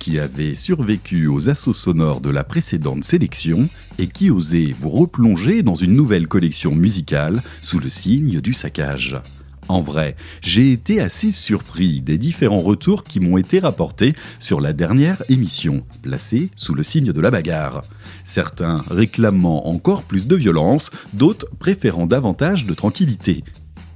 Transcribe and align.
qui 0.00 0.18
avez 0.18 0.56
survécu 0.56 1.28
aux 1.28 1.48
assauts 1.48 1.74
sonores 1.74 2.20
de 2.20 2.30
la 2.30 2.42
précédente 2.42 3.04
sélection 3.04 3.68
et 3.98 4.08
qui 4.08 4.30
osez 4.30 4.74
vous 4.76 4.90
replonger 4.90 5.62
dans 5.62 5.74
une 5.74 5.92
nouvelle 5.92 6.26
collection 6.26 6.74
musicale 6.74 7.42
sous 7.62 7.78
le 7.78 7.90
signe 7.90 8.40
du 8.40 8.54
saccage. 8.54 9.20
En 9.68 9.82
vrai, 9.82 10.16
j'ai 10.40 10.72
été 10.72 11.00
assez 11.00 11.30
surpris 11.30 12.00
des 12.00 12.18
différents 12.18 12.62
retours 12.62 13.04
qui 13.04 13.20
m'ont 13.20 13.36
été 13.36 13.60
rapportés 13.60 14.14
sur 14.40 14.60
la 14.60 14.72
dernière 14.72 15.22
émission, 15.28 15.84
placée 16.02 16.50
sous 16.56 16.74
le 16.74 16.82
signe 16.82 17.12
de 17.12 17.20
la 17.20 17.30
bagarre. 17.30 17.82
Certains 18.24 18.82
réclamant 18.90 19.68
encore 19.68 20.02
plus 20.02 20.26
de 20.26 20.34
violence, 20.34 20.90
d'autres 21.12 21.46
préférant 21.60 22.06
davantage 22.06 22.66
de 22.66 22.74
tranquillité. 22.74 23.44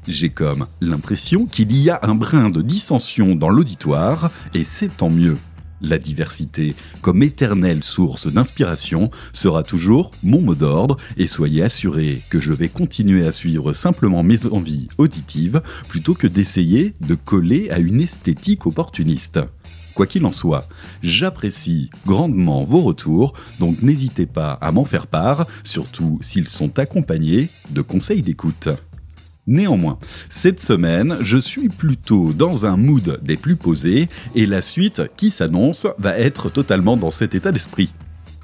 J'ai 0.06 0.28
comme 0.28 0.66
l'impression 0.82 1.46
qu'il 1.46 1.74
y 1.74 1.88
a 1.88 1.98
un 2.02 2.14
brin 2.14 2.50
de 2.50 2.60
dissension 2.60 3.34
dans 3.34 3.48
l'auditoire, 3.48 4.30
et 4.52 4.64
c'est 4.64 4.94
tant 4.94 5.10
mieux. 5.10 5.38
La 5.80 5.98
diversité, 5.98 6.74
comme 7.02 7.22
éternelle 7.22 7.82
source 7.82 8.32
d'inspiration, 8.32 9.10
sera 9.32 9.62
toujours 9.62 10.10
mon 10.22 10.40
mot 10.40 10.54
d'ordre 10.54 10.96
et 11.16 11.26
soyez 11.26 11.62
assurés 11.62 12.22
que 12.30 12.40
je 12.40 12.52
vais 12.52 12.68
continuer 12.68 13.26
à 13.26 13.32
suivre 13.32 13.72
simplement 13.72 14.22
mes 14.22 14.46
envies 14.46 14.88
auditives 14.98 15.60
plutôt 15.88 16.14
que 16.14 16.26
d'essayer 16.26 16.94
de 17.00 17.14
coller 17.14 17.70
à 17.70 17.78
une 17.78 18.00
esthétique 18.00 18.66
opportuniste. 18.66 19.40
Quoi 19.94 20.06
qu'il 20.06 20.26
en 20.26 20.32
soit, 20.32 20.68
j'apprécie 21.02 21.90
grandement 22.04 22.64
vos 22.64 22.80
retours, 22.80 23.32
donc 23.60 23.82
n'hésitez 23.82 24.26
pas 24.26 24.52
à 24.60 24.72
m'en 24.72 24.84
faire 24.84 25.06
part, 25.06 25.46
surtout 25.62 26.18
s'ils 26.20 26.48
sont 26.48 26.78
accompagnés 26.78 27.48
de 27.70 27.80
conseils 27.80 28.22
d'écoute. 28.22 28.68
Néanmoins, 29.46 29.98
cette 30.30 30.60
semaine, 30.60 31.18
je 31.20 31.36
suis 31.36 31.68
plutôt 31.68 32.32
dans 32.32 32.64
un 32.64 32.78
mood 32.78 33.20
des 33.22 33.36
plus 33.36 33.56
posés 33.56 34.08
et 34.34 34.46
la 34.46 34.62
suite 34.62 35.02
qui 35.18 35.30
s'annonce 35.30 35.86
va 35.98 36.18
être 36.18 36.48
totalement 36.48 36.96
dans 36.96 37.10
cet 37.10 37.34
état 37.34 37.52
d'esprit. 37.52 37.92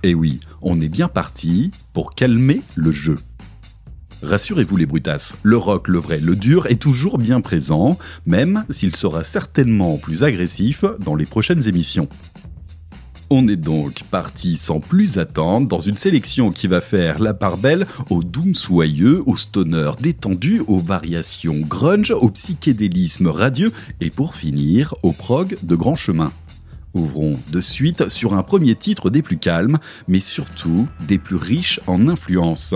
Et 0.03 0.15
oui, 0.15 0.41
on 0.61 0.78
est 0.81 0.91
bien 0.91 1.09
parti 1.09 1.71
pour 1.95 2.15
calmer 2.15 2.61
le 2.77 2.91
jeu. 2.91 3.17
Rassurez-vous 4.23 4.77
les 4.77 4.84
brutasses, 4.84 5.34
le 5.43 5.56
rock, 5.56 5.89
le 5.89 5.98
vrai, 5.98 6.21
le 6.21 6.37
dur 6.37 6.67
est 6.67 6.81
toujours 6.81 7.17
bien 7.17 7.41
présent, 7.41 7.97
même 8.27 8.67
s'il 8.69 8.95
sera 8.95 9.25
certainement 9.25 9.97
plus 9.97 10.23
agressif 10.23 10.84
dans 10.98 11.15
les 11.15 11.25
prochaines 11.25 11.67
émissions. 11.67 12.09
On 13.33 13.47
est 13.47 13.55
donc 13.55 14.03
parti 14.11 14.56
sans 14.56 14.81
plus 14.81 15.19
attendre 15.19 15.69
dans 15.69 15.78
une 15.78 15.97
sélection 15.97 16.50
qui 16.50 16.67
va 16.67 16.81
faire 16.81 17.20
la 17.20 17.33
part 17.33 17.59
belle 17.59 17.87
au 18.11 18.25
doom 18.25 18.56
soyeux, 18.56 19.22
au 19.25 19.37
stoner 19.37 19.92
détendu, 20.00 20.62
aux 20.67 20.81
variations 20.81 21.61
grunge, 21.61 22.11
au 22.11 22.28
psychédélisme 22.31 23.28
radieux 23.28 23.70
et 24.00 24.11
pour 24.11 24.34
finir 24.34 24.97
au 25.05 25.12
prog 25.12 25.56
de 25.62 25.77
grand 25.77 25.94
chemin. 25.94 26.32
Ouvrons 26.93 27.38
de 27.53 27.60
suite 27.60 28.09
sur 28.09 28.34
un 28.34 28.43
premier 28.43 28.75
titre 28.75 29.10
des 29.10 29.22
plus 29.22 29.38
calmes, 29.38 29.78
mais 30.09 30.19
surtout 30.19 30.88
des 31.06 31.19
plus 31.19 31.37
riches 31.37 31.78
en 31.87 32.09
influences. 32.09 32.75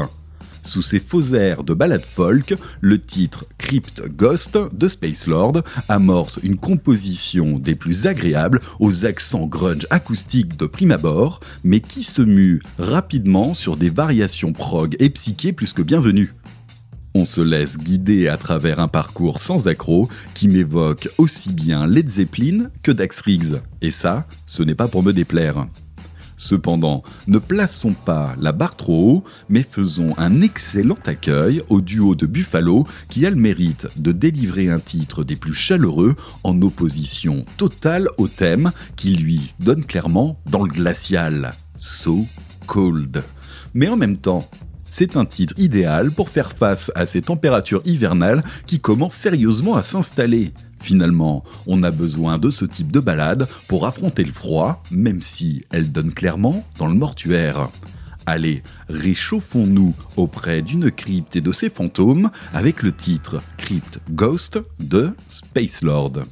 Sous 0.65 0.81
ses 0.81 0.99
faux 0.99 1.35
airs 1.35 1.63
de 1.63 1.75
ballade 1.75 2.05
folk, 2.05 2.57
le 2.81 2.99
titre 2.99 3.45
Crypt 3.59 4.03
Ghost 4.17 4.59
de 4.73 4.89
Space 4.89 5.27
Lord 5.27 5.63
amorce 5.91 6.41
une 6.43 6.57
composition 6.57 7.59
des 7.59 7.75
plus 7.75 8.07
agréables 8.07 8.61
aux 8.81 9.05
accents 9.05 9.47
grunge 9.47 9.87
acoustiques 9.91 10.57
de 10.57 10.67
prime 10.67 10.91
abord, 10.91 11.41
mais 11.65 11.81
qui 11.81 12.03
se 12.03 12.23
mue 12.23 12.63
rapidement 12.79 13.53
sur 13.53 13.77
des 13.77 13.91
variations 13.91 14.53
prog 14.53 14.97
et 14.99 15.11
psyché 15.11 15.53
plus 15.53 15.75
que 15.75 15.83
bienvenues. 15.83 16.33
On 17.15 17.27
se 17.27 17.43
laisse 17.43 17.77
guider 17.77 18.27
à 18.27 18.39
travers 18.39 18.81
un 18.81 18.89
parcours 18.89 19.41
sans 19.41 19.69
accroc 19.69 20.09
qui 20.35 20.49
m'évoque 20.49 21.09
aussi 21.19 21.53
bien 21.53 21.87
Led 21.87 22.09
Zeppelin 22.09 22.71
que 22.83 22.91
Dax 22.91 23.21
Riggs. 23.21 23.61
Et 23.83 23.93
ça, 23.93 24.27
ce 24.47 24.63
n'est 24.63 24.75
pas 24.75 24.89
pour 24.89 25.03
me 25.03 25.13
déplaire. 25.13 25.67
Cependant, 26.45 27.03
ne 27.27 27.39
plaçons 27.39 27.95
pas 27.95 28.37
la 28.39 28.53
barre 28.53 28.77
trop 28.77 29.11
haut, 29.11 29.25
mais 29.49 29.63
faisons 29.63 30.13
un 30.19 30.43
excellent 30.43 30.99
accueil 31.07 31.63
au 31.71 31.81
duo 31.81 32.15
de 32.15 32.27
Buffalo 32.27 32.87
qui 33.09 33.25
a 33.25 33.31
le 33.31 33.37
mérite 33.37 33.89
de 33.97 34.13
délivrer 34.13 34.69
un 34.69 34.79
titre 34.79 35.25
des 35.25 35.37
plus 35.37 35.55
chaleureux 35.55 36.17
en 36.43 36.61
opposition 36.61 37.47
totale 37.57 38.11
au 38.19 38.29
thème 38.29 38.73
qui 38.95 39.17
lui 39.17 39.55
donne 39.59 39.87
clairement 39.87 40.39
dans 40.45 40.65
le 40.65 40.71
glacial. 40.71 41.55
So 41.79 42.27
cold. 42.67 43.25
Mais 43.73 43.89
en 43.89 43.97
même 43.97 44.19
temps, 44.19 44.47
c'est 44.85 45.17
un 45.17 45.25
titre 45.25 45.55
idéal 45.57 46.11
pour 46.11 46.29
faire 46.29 46.53
face 46.53 46.93
à 46.95 47.07
ces 47.07 47.23
températures 47.23 47.81
hivernales 47.87 48.45
qui 48.67 48.81
commencent 48.81 49.15
sérieusement 49.15 49.77
à 49.77 49.83
s'installer. 49.83 50.53
Finalement, 50.85 51.45
on 51.67 51.83
a 51.83 51.91
besoin 51.91 52.37
de 52.37 52.51
ce 52.51 52.67
type 52.67 52.93
de 52.93 53.01
balade 53.01 53.49
pour 53.69 53.87
affronter 53.87 54.23
le 54.23 54.35
froid, 54.35 54.83
même 54.91 55.23
si 55.23 55.65
elle 55.71 55.91
donne 55.93 56.13
clairement 56.13 56.63
dans 56.79 56.89
le 56.89 56.95
mortuaire. 56.95 57.71
Allez, 58.27 58.63
réchauffons-nous 58.91 59.95
auprès 60.19 60.61
d'une 60.61 60.91
crypte 60.91 61.37
et 61.37 61.41
de 61.41 61.53
ses 61.53 61.71
fantômes 61.71 62.29
avec 62.53 62.83
le 62.83 62.93
titre 62.93 63.43
Crypt 63.57 63.99
Ghost 64.11 64.61
de 64.79 65.15
Space 65.31 65.81
Lord. 65.81 66.25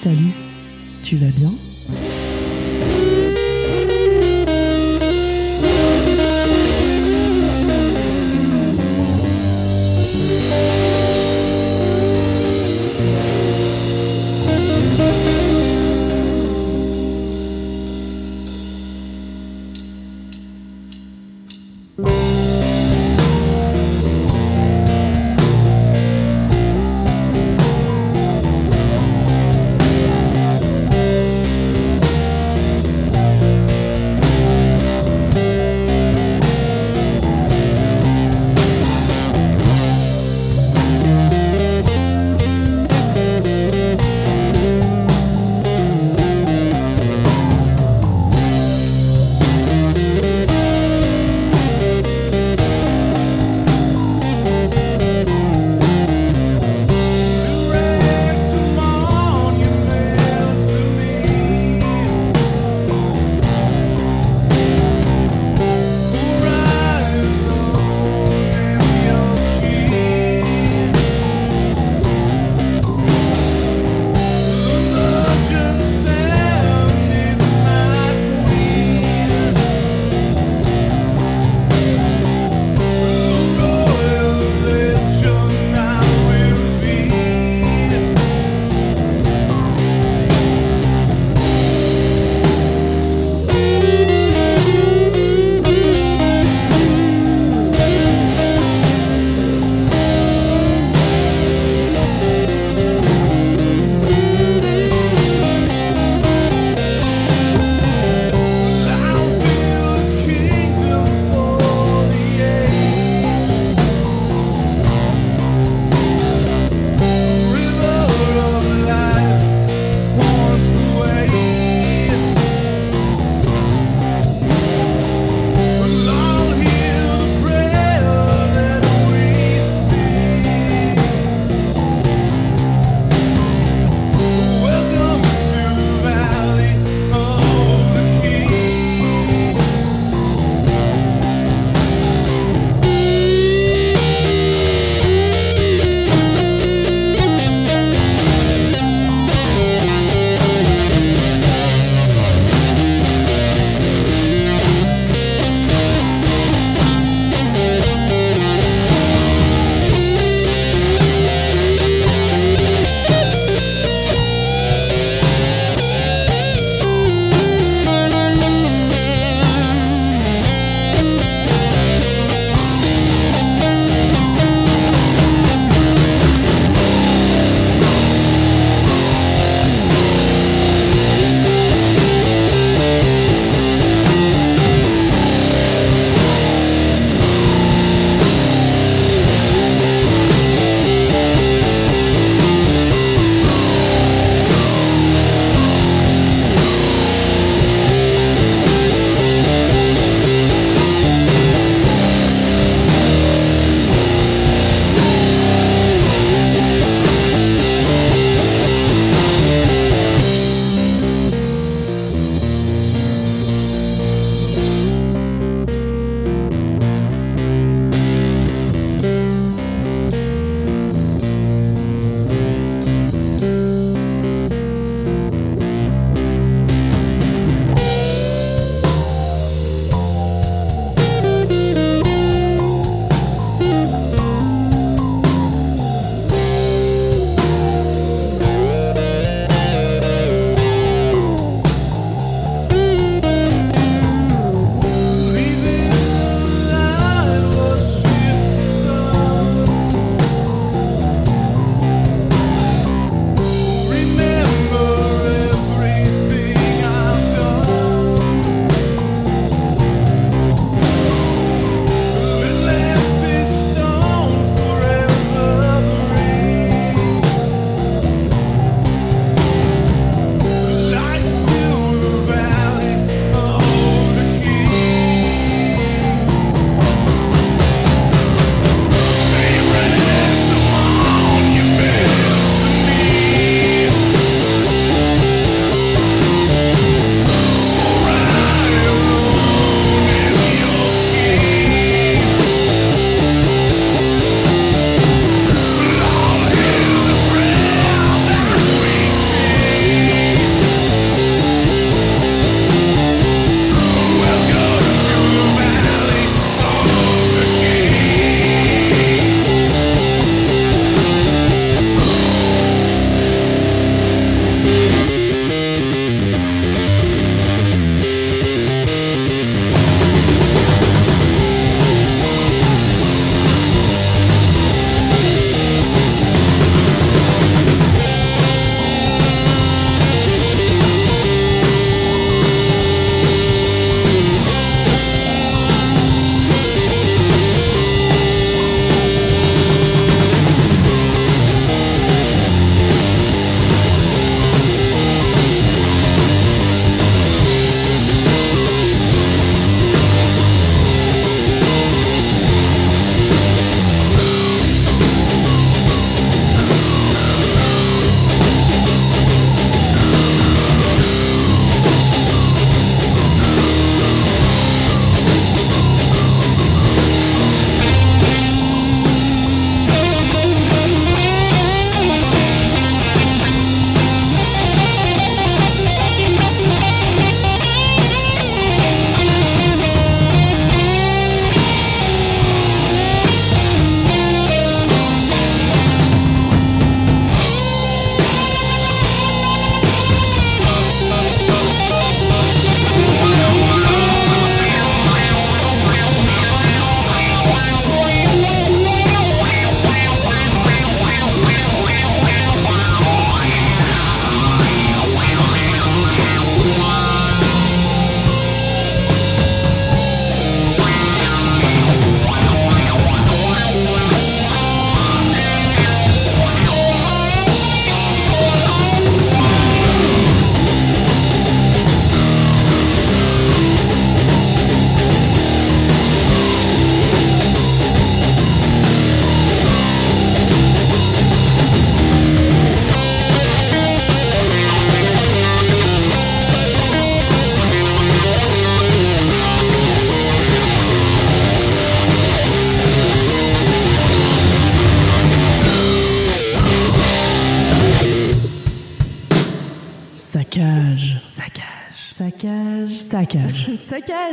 Salut, 0.00 0.32
tu 1.02 1.16
vas 1.16 1.26
bien? 1.36 1.52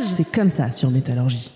C'est 0.09 0.31
comme 0.31 0.49
ça 0.49 0.71
sur 0.71 0.89
Métallurgie. 0.89 1.51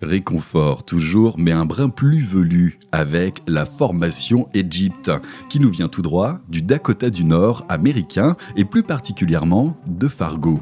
Réconfort 0.00 0.84
toujours, 0.84 1.34
mais 1.38 1.50
un 1.50 1.64
brin 1.64 1.88
plus 1.88 2.22
velu 2.22 2.78
avec 2.92 3.42
la 3.46 3.66
formation 3.66 4.48
Egypte, 4.54 5.10
qui 5.50 5.60
nous 5.60 5.68
vient 5.68 5.88
tout 5.88 6.02
droit 6.02 6.38
du 6.48 6.62
Dakota 6.62 7.10
du 7.10 7.24
Nord 7.24 7.66
américain 7.68 8.36
et 8.56 8.64
plus 8.64 8.84
particulièrement 8.84 9.76
de 9.86 10.08
Fargo. 10.08 10.60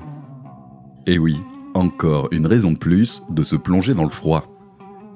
Et 1.07 1.19
oui, 1.19 1.39
encore 1.75 2.29
une 2.33 2.47
raison 2.47 2.73
de 2.73 2.79
plus 2.79 3.23
de 3.29 3.43
se 3.45 3.57
plonger 3.57 3.95
dans 3.95 4.05
le 4.05 4.11
froid. 4.11 4.56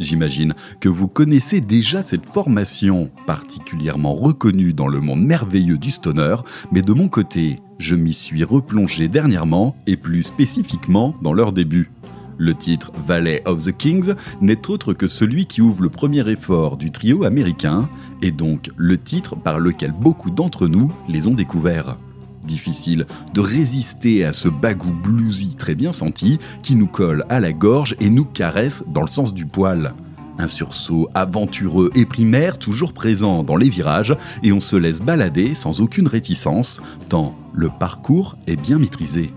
J'imagine 0.01 0.55
que 0.81 0.89
vous 0.89 1.09
connaissez 1.09 1.61
déjà 1.61 2.03
cette 2.03 2.25
formation 2.25 3.11
particulièrement 3.27 4.15
reconnue 4.15 4.73
dans 4.73 4.89
le 4.89 4.99
monde 5.01 5.23
merveilleux 5.23 5.77
du 5.77 5.91
stoner, 5.91 6.37
mais 6.73 6.81
de 6.81 6.95
mon 6.95 7.09
côté, 7.09 7.61
je 7.79 7.95
m'y 7.95 8.15
suis 8.15 8.43
replongé 8.43 9.09
dernièrement 9.09 9.77
et 9.87 9.99
plus 9.99 10.23
spécifiquement 10.23 11.15
dans 11.23 11.35
leur 11.35 11.53
début. 11.53 11.91
Le 12.39 12.55
titre 12.55 12.91
Valley 13.07 13.43
of 13.45 13.63
the 13.63 13.77
Kings 13.77 14.15
n'est 14.41 14.71
autre 14.71 14.95
que 14.95 15.07
celui 15.07 15.45
qui 15.45 15.61
ouvre 15.61 15.83
le 15.83 15.91
premier 15.91 16.27
effort 16.31 16.79
du 16.79 16.91
trio 16.91 17.25
américain, 17.25 17.91
et 18.23 18.31
donc 18.31 18.71
le 18.79 18.97
titre 18.97 19.37
par 19.37 19.59
lequel 19.59 19.93
beaucoup 19.93 20.31
d'entre 20.31 20.67
nous 20.67 20.91
les 21.09 21.29
ont 21.29 21.35
découverts. 21.35 21.99
Difficile 22.45 23.07
de 23.35 23.41
résister 23.41 24.25
à 24.25 24.33
ce 24.33 24.49
bagou 24.49 24.93
bluesy 24.93 25.57
très 25.57 25.75
bien 25.75 25.93
senti 25.93 26.39
qui 26.63 26.75
nous 26.75 26.87
colle 26.87 27.25
à 27.29 27.39
la 27.41 27.53
gorge 27.53 27.97
et 28.01 28.11
nous 28.11 28.25
caresse 28.25 28.85
dans 28.89 29.03
le 29.03 29.09
sens 29.09 29.35
du 29.35 29.47
poil. 29.47 29.95
Un 30.39 30.49
sursaut 30.49 31.09
aventureux 31.15 31.91
et 31.95 32.07
primaire 32.07 32.59
toujours 32.59 32.95
présent 32.95 33.43
dans 33.43 33.57
les 33.57 33.69
virages 33.69 34.17
et 34.43 34.53
on 34.53 34.61
se 34.61 34.77
laisse 34.77 35.03
balader 35.03 35.55
sans 35.55 35.83
aucune 35.83 36.09
réticence 36.09 36.81
tant 37.11 37.37
le 37.53 37.69
parcours 37.69 38.37
est 38.47 38.57
bien 38.57 38.79
maîtrisé. 38.79 39.33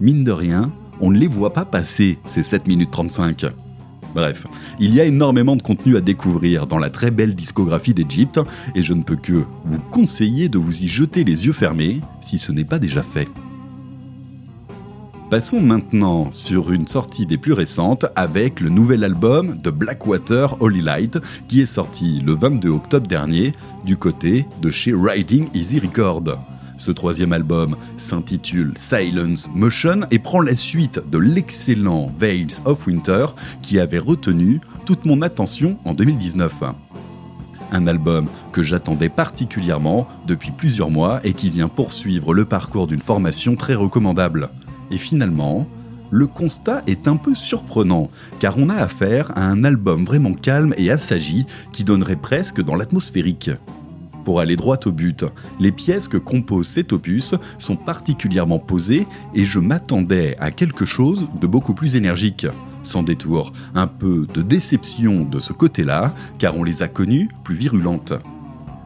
Mine 0.00 0.22
de 0.22 0.32
rien, 0.32 0.72
on 1.00 1.10
ne 1.10 1.18
les 1.18 1.26
voit 1.26 1.52
pas 1.52 1.64
passer 1.64 2.18
ces 2.26 2.44
7 2.44 2.68
minutes 2.68 2.92
35. 2.92 3.46
Bref, 4.14 4.46
il 4.78 4.94
y 4.94 5.00
a 5.00 5.04
énormément 5.04 5.56
de 5.56 5.62
contenu 5.62 5.96
à 5.96 6.00
découvrir 6.00 6.66
dans 6.66 6.78
la 6.78 6.90
très 6.90 7.10
belle 7.10 7.34
discographie 7.34 7.94
d'Egypte, 7.94 8.40
et 8.74 8.82
je 8.82 8.92
ne 8.92 9.02
peux 9.02 9.16
que 9.16 9.44
vous 9.64 9.80
conseiller 9.90 10.48
de 10.48 10.58
vous 10.58 10.84
y 10.84 10.88
jeter 10.88 11.24
les 11.24 11.46
yeux 11.46 11.52
fermés, 11.52 12.00
si 12.22 12.38
ce 12.38 12.52
n'est 12.52 12.64
pas 12.64 12.78
déjà 12.78 13.02
fait. 13.02 13.28
Passons 15.30 15.60
maintenant 15.60 16.30
sur 16.30 16.70
une 16.70 16.86
sortie 16.86 17.26
des 17.26 17.38
plus 17.38 17.54
récentes 17.54 18.06
avec 18.14 18.60
le 18.60 18.68
nouvel 18.68 19.02
album 19.02 19.58
de 19.60 19.70
Blackwater 19.70 20.56
Holy 20.60 20.80
Light 20.80 21.18
qui 21.48 21.60
est 21.60 21.66
sorti 21.66 22.20
le 22.20 22.34
22 22.34 22.68
octobre 22.68 23.08
dernier 23.08 23.52
du 23.84 23.96
côté 23.96 24.46
de 24.62 24.70
chez 24.70 24.92
Riding 24.94 25.48
Easy 25.52 25.80
Record. 25.80 26.22
Ce 26.76 26.90
troisième 26.90 27.32
album 27.32 27.76
s'intitule 27.96 28.72
Silence 28.76 29.48
Motion 29.54 30.00
et 30.10 30.18
prend 30.18 30.40
la 30.40 30.56
suite 30.56 31.00
de 31.10 31.18
l'excellent 31.18 32.10
Veils 32.18 32.60
of 32.64 32.86
Winter 32.86 33.26
qui 33.62 33.78
avait 33.78 33.98
retenu 33.98 34.60
toute 34.84 35.04
mon 35.04 35.22
attention 35.22 35.78
en 35.84 35.94
2019. 35.94 36.52
Un 37.72 37.86
album 37.86 38.26
que 38.52 38.62
j'attendais 38.62 39.08
particulièrement 39.08 40.08
depuis 40.26 40.50
plusieurs 40.50 40.90
mois 40.90 41.20
et 41.24 41.32
qui 41.32 41.50
vient 41.50 41.68
poursuivre 41.68 42.34
le 42.34 42.44
parcours 42.44 42.86
d'une 42.86 43.00
formation 43.00 43.56
très 43.56 43.74
recommandable. 43.74 44.50
Et 44.90 44.98
finalement, 44.98 45.66
le 46.10 46.26
constat 46.26 46.82
est 46.86 47.08
un 47.08 47.16
peu 47.16 47.34
surprenant, 47.34 48.10
car 48.38 48.58
on 48.58 48.68
a 48.68 48.74
affaire 48.74 49.32
à 49.36 49.46
un 49.46 49.64
album 49.64 50.04
vraiment 50.04 50.34
calme 50.34 50.74
et 50.76 50.90
assagi 50.90 51.46
qui 51.72 51.82
donnerait 51.82 52.16
presque 52.16 52.62
dans 52.62 52.76
l'atmosphérique. 52.76 53.50
Pour 54.24 54.40
aller 54.40 54.56
droit 54.56 54.78
au 54.86 54.90
but, 54.90 55.24
les 55.60 55.70
pièces 55.70 56.08
que 56.08 56.16
compose 56.16 56.66
cet 56.66 56.92
opus 56.92 57.34
sont 57.58 57.76
particulièrement 57.76 58.58
posées 58.58 59.06
et 59.34 59.44
je 59.44 59.58
m'attendais 59.58 60.36
à 60.40 60.50
quelque 60.50 60.86
chose 60.86 61.26
de 61.40 61.46
beaucoup 61.46 61.74
plus 61.74 61.94
énergique. 61.94 62.46
Sans 62.82 63.02
détour, 63.02 63.52
un 63.74 63.86
peu 63.86 64.26
de 64.32 64.42
déception 64.42 65.24
de 65.24 65.40
ce 65.40 65.52
côté-là, 65.52 66.14
car 66.38 66.56
on 66.56 66.64
les 66.64 66.82
a 66.82 66.88
connues 66.88 67.28
plus 67.42 67.54
virulentes. 67.54 68.14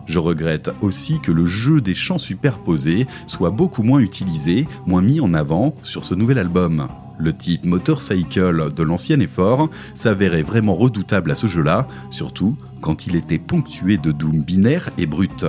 Je 0.06 0.18
regrette 0.18 0.70
aussi 0.82 1.20
que 1.20 1.32
le 1.32 1.46
jeu 1.46 1.80
des 1.80 1.94
chants 1.94 2.18
superposés 2.18 3.06
soit 3.26 3.50
beaucoup 3.50 3.82
moins 3.82 4.00
utilisé, 4.00 4.66
moins 4.86 5.02
mis 5.02 5.20
en 5.20 5.34
avant 5.34 5.74
sur 5.82 6.04
ce 6.04 6.14
nouvel 6.14 6.38
album. 6.38 6.88
Le 7.18 7.32
titre 7.32 7.66
Motorcycle 7.66 8.72
de 8.72 8.82
l'ancien 8.82 9.18
effort 9.20 9.70
s'avérait 9.94 10.42
vraiment 10.42 10.76
redoutable 10.76 11.32
à 11.32 11.34
ce 11.34 11.48
jeu-là, 11.48 11.86
surtout 12.10 12.56
quand 12.80 13.06
il 13.06 13.16
était 13.16 13.38
ponctué 13.38 13.96
de 13.96 14.12
doom 14.12 14.42
binaire 14.42 14.90
et 14.98 15.06
brut. 15.06 15.44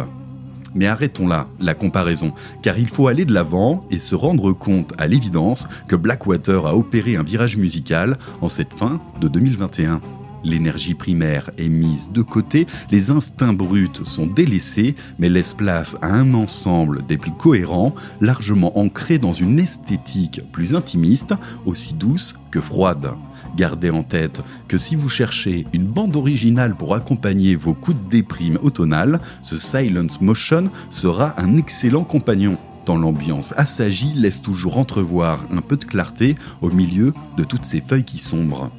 Mais 0.75 0.87
arrêtons 0.87 1.27
là 1.27 1.47
la 1.59 1.73
comparaison, 1.73 2.33
car 2.61 2.77
il 2.77 2.89
faut 2.89 3.07
aller 3.07 3.25
de 3.25 3.33
l'avant 3.33 3.85
et 3.91 3.99
se 3.99 4.15
rendre 4.15 4.51
compte 4.51 4.93
à 4.97 5.07
l'évidence 5.07 5.67
que 5.87 5.95
Blackwater 5.95 6.65
a 6.65 6.75
opéré 6.75 7.15
un 7.15 7.23
virage 7.23 7.57
musical 7.57 8.17
en 8.41 8.49
cette 8.49 8.73
fin 8.73 8.99
de 9.21 9.27
2021. 9.27 10.01
L'énergie 10.43 10.93
primaire 10.93 11.49
est 11.57 11.69
mise 11.69 12.09
de 12.11 12.21
côté, 12.21 12.67
les 12.91 13.11
instincts 13.11 13.53
bruts 13.53 13.89
sont 14.03 14.27
délaissés, 14.27 14.95
mais 15.17 15.29
laissent 15.29 15.53
place 15.53 15.97
à 16.01 16.07
un 16.07 16.33
ensemble 16.33 17.05
des 17.07 17.17
plus 17.17 17.31
cohérents, 17.31 17.93
largement 18.21 18.77
ancré 18.79 19.17
dans 19.17 19.33
une 19.33 19.59
esthétique 19.59 20.41
plus 20.51 20.75
intimiste, 20.75 21.33
aussi 21.65 21.93
douce 21.93 22.35
que 22.51 22.61
froide. 22.61 23.11
Gardez 23.55 23.89
en 23.89 24.03
tête 24.03 24.41
que 24.67 24.77
si 24.77 24.95
vous 24.95 25.09
cherchez 25.09 25.65
une 25.73 25.85
bande 25.85 26.15
originale 26.15 26.75
pour 26.75 26.93
accompagner 26.95 27.55
vos 27.55 27.73
coups 27.73 27.97
de 27.97 28.09
déprime 28.09 28.59
automnale, 28.61 29.19
ce 29.41 29.57
Silence 29.57 30.21
Motion 30.21 30.69
sera 30.91 31.39
un 31.39 31.57
excellent 31.57 32.03
compagnon 32.03 32.57
tant 32.85 32.97
l'ambiance 32.97 33.53
assagie 33.57 34.13
laisse 34.15 34.41
toujours 34.41 34.77
entrevoir 34.77 35.41
un 35.53 35.61
peu 35.61 35.77
de 35.77 35.85
clarté 35.85 36.35
au 36.61 36.71
milieu 36.71 37.13
de 37.37 37.43
toutes 37.43 37.65
ces 37.65 37.81
feuilles 37.81 38.03
qui 38.03 38.17
sombrent. 38.17 38.71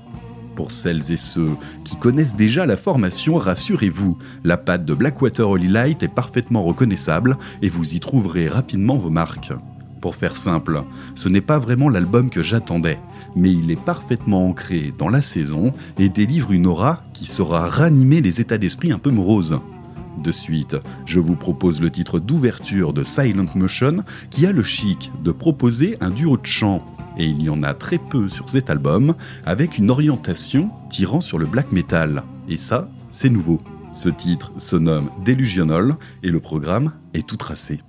Pour 0.61 0.73
celles 0.73 1.11
et 1.11 1.16
ceux 1.16 1.57
qui 1.85 1.96
connaissent 1.96 2.37
déjà 2.37 2.66
la 2.66 2.77
formation, 2.77 3.37
rassurez-vous, 3.37 4.18
la 4.44 4.59
patte 4.59 4.85
de 4.85 4.92
Blackwater 4.92 5.49
Holy 5.49 5.68
Light 5.68 6.03
est 6.03 6.14
parfaitement 6.14 6.62
reconnaissable 6.62 7.38
et 7.62 7.70
vous 7.70 7.94
y 7.94 7.99
trouverez 7.99 8.46
rapidement 8.46 8.96
vos 8.96 9.09
marques. 9.09 9.55
Pour 10.03 10.16
faire 10.16 10.37
simple, 10.37 10.83
ce 11.14 11.31
n'est 11.31 11.40
pas 11.40 11.59
vraiment 11.59 11.88
l'album 11.88 12.29
que 12.29 12.42
j'attendais, 12.42 12.99
mais 13.35 13.51
il 13.51 13.70
est 13.70 13.83
parfaitement 13.83 14.49
ancré 14.51 14.92
dans 14.99 15.09
la 15.09 15.23
saison 15.23 15.73
et 15.99 16.11
délivre 16.11 16.53
une 16.53 16.66
aura 16.66 17.05
qui 17.14 17.25
saura 17.25 17.66
ranimer 17.66 18.20
les 18.20 18.42
états 18.42 18.59
d'esprit 18.59 18.92
un 18.92 18.99
peu 18.99 19.11
moroses. 19.11 19.59
De 20.23 20.31
suite, 20.31 20.77
je 21.07 21.20
vous 21.20 21.37
propose 21.37 21.81
le 21.81 21.90
titre 21.90 22.20
d'ouverture 22.20 22.92
de 22.92 23.03
Silent 23.03 23.46
Motion 23.55 24.05
qui 24.29 24.44
a 24.44 24.53
le 24.53 24.62
chic 24.62 25.11
de 25.25 25.33
proposer 25.33 25.96
un 26.03 26.11
duo 26.11 26.37
de 26.37 26.44
chant 26.44 26.85
et 27.20 27.26
il 27.26 27.42
y 27.42 27.50
en 27.50 27.62
a 27.62 27.74
très 27.74 27.98
peu 27.98 28.30
sur 28.30 28.48
cet 28.48 28.70
album, 28.70 29.14
avec 29.44 29.76
une 29.76 29.90
orientation 29.90 30.70
tirant 30.88 31.20
sur 31.20 31.38
le 31.38 31.44
black 31.44 31.70
metal. 31.70 32.22
Et 32.48 32.56
ça, 32.56 32.88
c'est 33.11 33.28
nouveau. 33.28 33.61
Ce 33.92 34.09
titre 34.09 34.52
se 34.56 34.76
nomme 34.76 35.11
Delusional 35.22 35.96
et 36.22 36.30
le 36.30 36.40
programme 36.40 36.92
est 37.12 37.26
tout 37.26 37.37
tracé. 37.37 37.80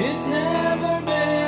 It's 0.00 0.26
never 0.26 1.04
been 1.04 1.47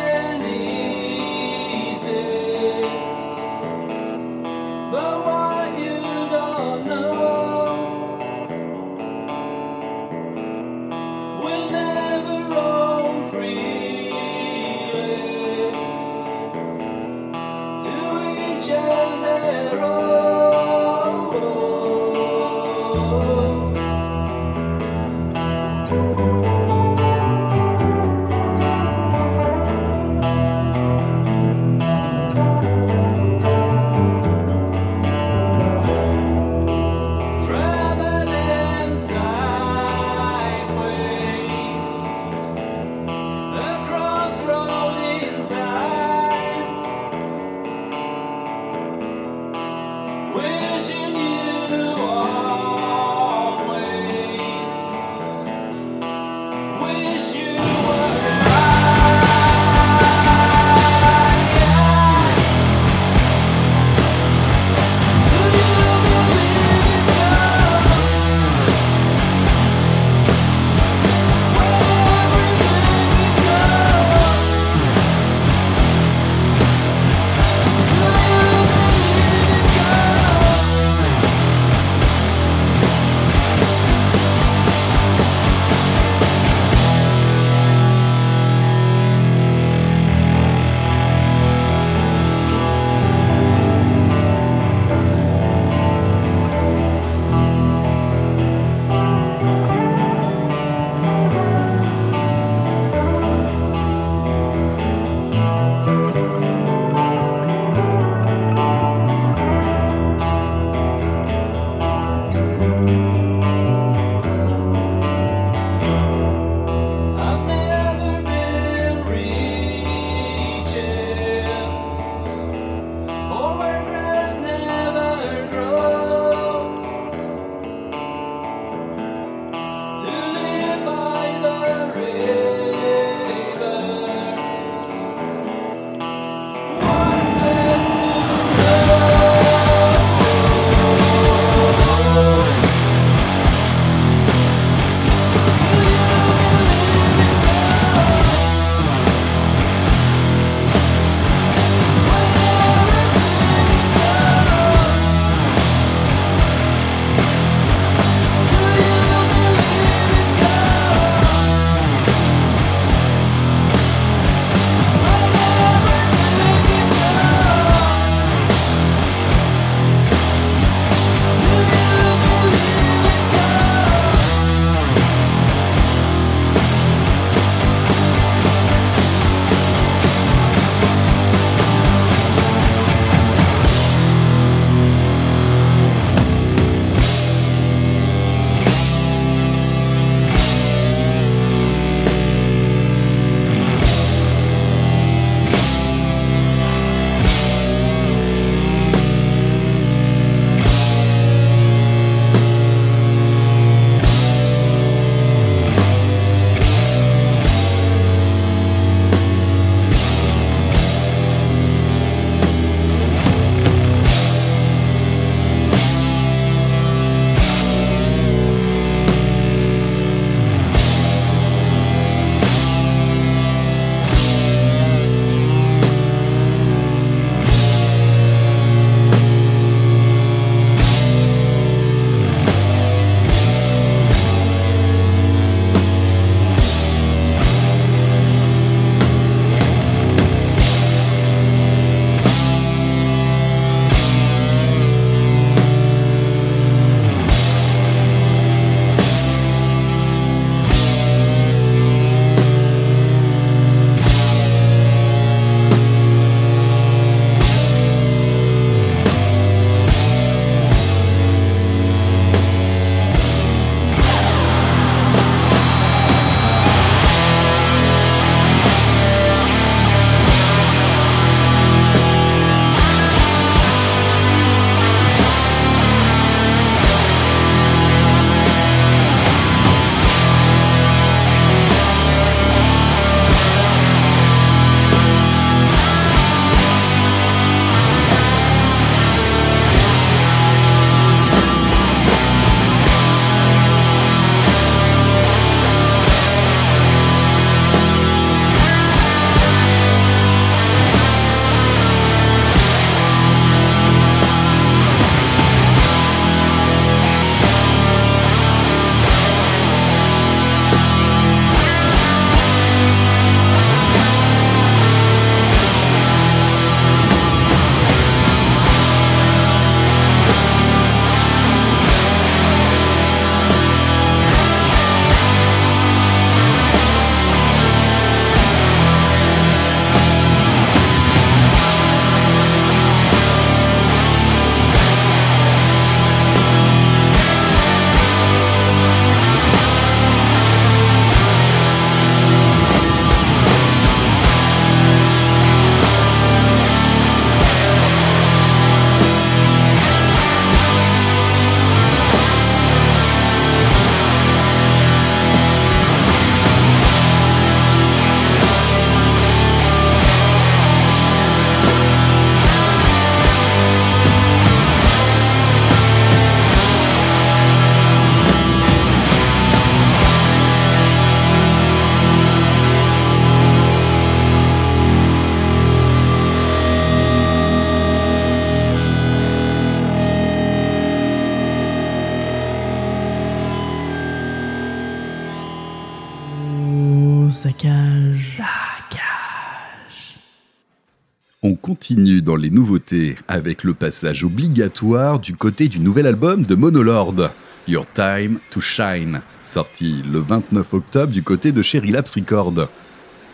continue 391.90 392.22
dans 392.22 392.36
les 392.36 392.50
nouveautés 392.50 393.16
avec 393.26 393.64
le 393.64 393.74
passage 393.74 394.22
obligatoire 394.22 395.18
du 395.18 395.34
côté 395.34 395.66
du 395.66 395.80
nouvel 395.80 396.06
album 396.06 396.44
de 396.44 396.54
Monolord, 396.54 397.32
Your 397.66 397.84
Time 397.92 398.38
to 398.50 398.60
Shine, 398.60 399.22
sorti 399.42 399.96
le 400.08 400.20
29 400.20 400.72
octobre 400.74 401.12
du 401.12 401.24
côté 401.24 401.50
de 401.50 401.62
Cherry 401.62 401.90
Labs 401.90 402.06
Records. 402.14 402.68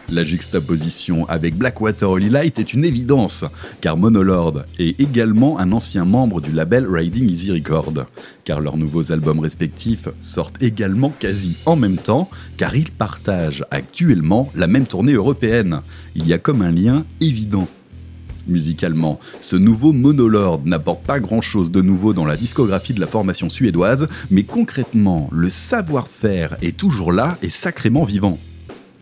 La 0.09 0.25
juxtaposition 0.25 1.29
avec 1.29 1.55
Blackwater 1.55 2.09
Holy 2.09 2.31
Light 2.31 2.59
est 2.59 2.73
une 2.73 2.87
évidence, 2.87 3.45
car 3.83 3.99
Monolord 3.99 4.63
est 4.79 4.99
également 4.99 5.59
un 5.59 5.73
ancien 5.73 6.07
membre 6.07 6.41
du 6.41 6.53
label 6.53 6.87
Riding 6.89 7.29
Easy 7.29 7.53
Records, 7.53 8.07
car 8.45 8.63
leurs 8.63 8.79
nouveaux 8.79 9.13
albums 9.13 9.41
respectifs 9.41 10.09
sortent 10.23 10.63
également 10.63 11.11
quasi 11.11 11.59
en 11.67 11.77
même 11.77 11.99
temps, 11.99 12.31
car 12.57 12.75
ils 12.75 12.91
partagent 12.91 13.67
actuellement 13.71 14.51
la 14.55 14.67
même 14.67 14.87
tournée 14.87 15.13
européenne. 15.13 15.83
Il 16.15 16.27
y 16.27 16.33
a 16.33 16.39
comme 16.39 16.63
un 16.63 16.73
lien 16.73 17.05
évident. 17.21 17.69
Musicalement, 18.47 19.19
ce 19.41 19.57
nouveau 19.57 19.93
Monolord 19.93 20.61
n'apporte 20.65 21.03
pas 21.03 21.19
grand-chose 21.19 21.71
de 21.71 21.83
nouveau 21.83 22.13
dans 22.13 22.25
la 22.25 22.37
discographie 22.37 22.95
de 22.95 23.01
la 23.01 23.07
formation 23.07 23.51
suédoise, 23.51 24.09
mais 24.31 24.45
concrètement, 24.45 25.29
le 25.33 25.51
savoir-faire 25.51 26.57
est 26.63 26.77
toujours 26.77 27.13
là 27.13 27.39
et 27.43 27.51
sacrément 27.51 28.05
vivant. 28.05 28.39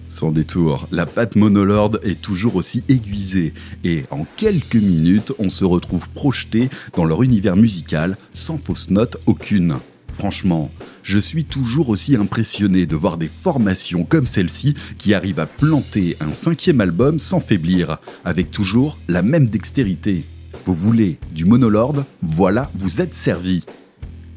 Sans 0.06 0.32
détour, 0.32 0.86
la 0.92 1.06
patte 1.06 1.36
Monolord 1.36 1.98
est 2.02 2.20
toujours 2.20 2.56
aussi 2.56 2.84
aiguisée, 2.88 3.54
et 3.84 4.04
en 4.10 4.26
quelques 4.36 4.76
minutes, 4.76 5.32
on 5.38 5.48
se 5.48 5.64
retrouve 5.64 6.08
projeté 6.10 6.68
dans 6.94 7.04
leur 7.04 7.22
univers 7.22 7.56
musical 7.56 8.16
sans 8.32 8.58
fausse 8.58 8.90
note 8.90 9.16
aucune. 9.26 9.76
Franchement, 10.18 10.70
je 11.02 11.18
suis 11.18 11.44
toujours 11.44 11.88
aussi 11.88 12.16
impressionné 12.16 12.86
de 12.86 12.96
voir 12.96 13.18
des 13.18 13.28
formations 13.28 14.04
comme 14.04 14.26
celle-ci 14.26 14.74
qui 14.96 15.12
arrivent 15.12 15.40
à 15.40 15.46
planter 15.46 16.16
un 16.20 16.32
cinquième 16.32 16.80
album 16.80 17.18
sans 17.18 17.40
faiblir, 17.40 17.98
avec 18.24 18.50
toujours 18.50 18.98
la 19.08 19.22
même 19.22 19.48
dextérité. 19.48 20.24
Vous 20.64 20.74
voulez 20.74 21.18
du 21.32 21.44
Monolord 21.44 22.04
Voilà, 22.22 22.70
vous 22.76 23.00
êtes 23.00 23.14
servi. 23.14 23.64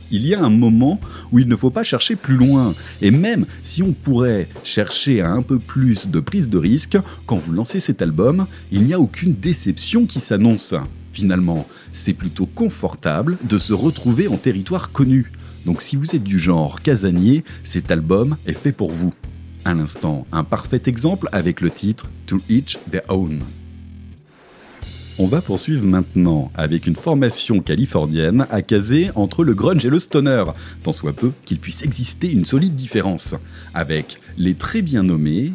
Il 0.09 0.25
y 0.25 0.33
a 0.33 0.41
un 0.41 0.49
moment 0.49 0.99
où 1.31 1.39
il 1.39 1.47
ne 1.47 1.55
faut 1.55 1.69
pas 1.69 1.83
chercher 1.83 2.15
plus 2.15 2.35
loin, 2.35 2.73
et 3.01 3.11
même 3.11 3.45
si 3.61 3.83
on 3.83 3.91
pourrait 3.91 4.47
chercher 4.63 5.21
à 5.21 5.29
un 5.29 5.41
peu 5.41 5.59
plus 5.59 6.07
de 6.07 6.19
prise 6.19 6.49
de 6.49 6.57
risque, 6.57 6.97
quand 7.25 7.37
vous 7.37 7.51
lancez 7.51 7.79
cet 7.79 8.01
album, 8.01 8.47
il 8.71 8.83
n'y 8.83 8.93
a 8.93 8.99
aucune 8.99 9.35
déception 9.35 10.05
qui 10.05 10.21
s'annonce. 10.21 10.73
Finalement, 11.11 11.67
c'est 11.93 12.13
plutôt 12.13 12.45
confortable 12.45 13.37
de 13.43 13.57
se 13.57 13.73
retrouver 13.73 14.27
en 14.27 14.37
territoire 14.37 14.91
connu. 14.91 15.31
Donc 15.67 15.81
si 15.81 15.97
vous 15.97 16.15
êtes 16.15 16.23
du 16.23 16.39
genre 16.39 16.81
casanier, 16.81 17.43
cet 17.61 17.91
album 17.91 18.37
est 18.47 18.53
fait 18.53 18.71
pour 18.71 18.89
vous. 18.89 19.13
À 19.65 19.73
l'instant, 19.73 20.25
un 20.31 20.45
parfait 20.45 20.81
exemple 20.85 21.27
avec 21.33 21.59
le 21.59 21.69
titre 21.69 22.07
To 22.25 22.39
Each 22.47 22.79
Their 22.89 23.01
Own. 23.09 23.41
On 25.19 25.27
va 25.27 25.41
poursuivre 25.41 25.83
maintenant 25.83 26.53
avec 26.55 26.87
une 26.87 26.95
formation 26.95 27.59
californienne 27.59 28.47
à 28.49 28.61
caser 28.61 29.11
entre 29.15 29.43
le 29.43 29.53
grunge 29.53 29.85
et 29.85 29.89
le 29.89 29.99
stoner, 29.99 30.45
tant 30.83 30.93
soit 30.93 31.11
peu 31.11 31.33
qu'il 31.43 31.59
puisse 31.59 31.81
exister 31.81 32.31
une 32.31 32.45
solide 32.45 32.75
différence, 32.75 33.35
avec 33.73 34.21
les 34.37 34.53
très 34.53 34.81
bien 34.81 35.03
nommés 35.03 35.51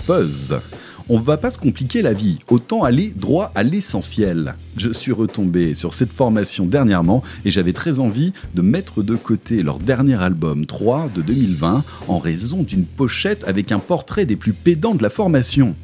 Fuzz. 0.00 0.60
On 1.08 1.20
va 1.20 1.36
pas 1.36 1.52
se 1.52 1.58
compliquer 1.58 2.02
la 2.02 2.12
vie, 2.12 2.40
autant 2.48 2.82
aller 2.82 3.12
droit 3.14 3.52
à 3.54 3.62
l'essentiel. 3.62 4.56
Je 4.76 4.92
suis 4.92 5.12
retombé 5.12 5.72
sur 5.72 5.94
cette 5.94 6.10
formation 6.10 6.66
dernièrement 6.66 7.22
et 7.44 7.52
j'avais 7.52 7.72
très 7.72 8.00
envie 8.00 8.32
de 8.56 8.62
mettre 8.62 9.04
de 9.04 9.14
côté 9.14 9.62
leur 9.62 9.78
dernier 9.78 10.20
album 10.20 10.66
3 10.66 11.10
de 11.14 11.22
2020 11.22 11.84
en 12.08 12.18
raison 12.18 12.64
d'une 12.64 12.84
pochette 12.84 13.44
avec 13.44 13.70
un 13.70 13.78
portrait 13.78 14.26
des 14.26 14.34
plus 14.34 14.52
pédants 14.52 14.96
de 14.96 15.02
la 15.04 15.10
formation. 15.10 15.76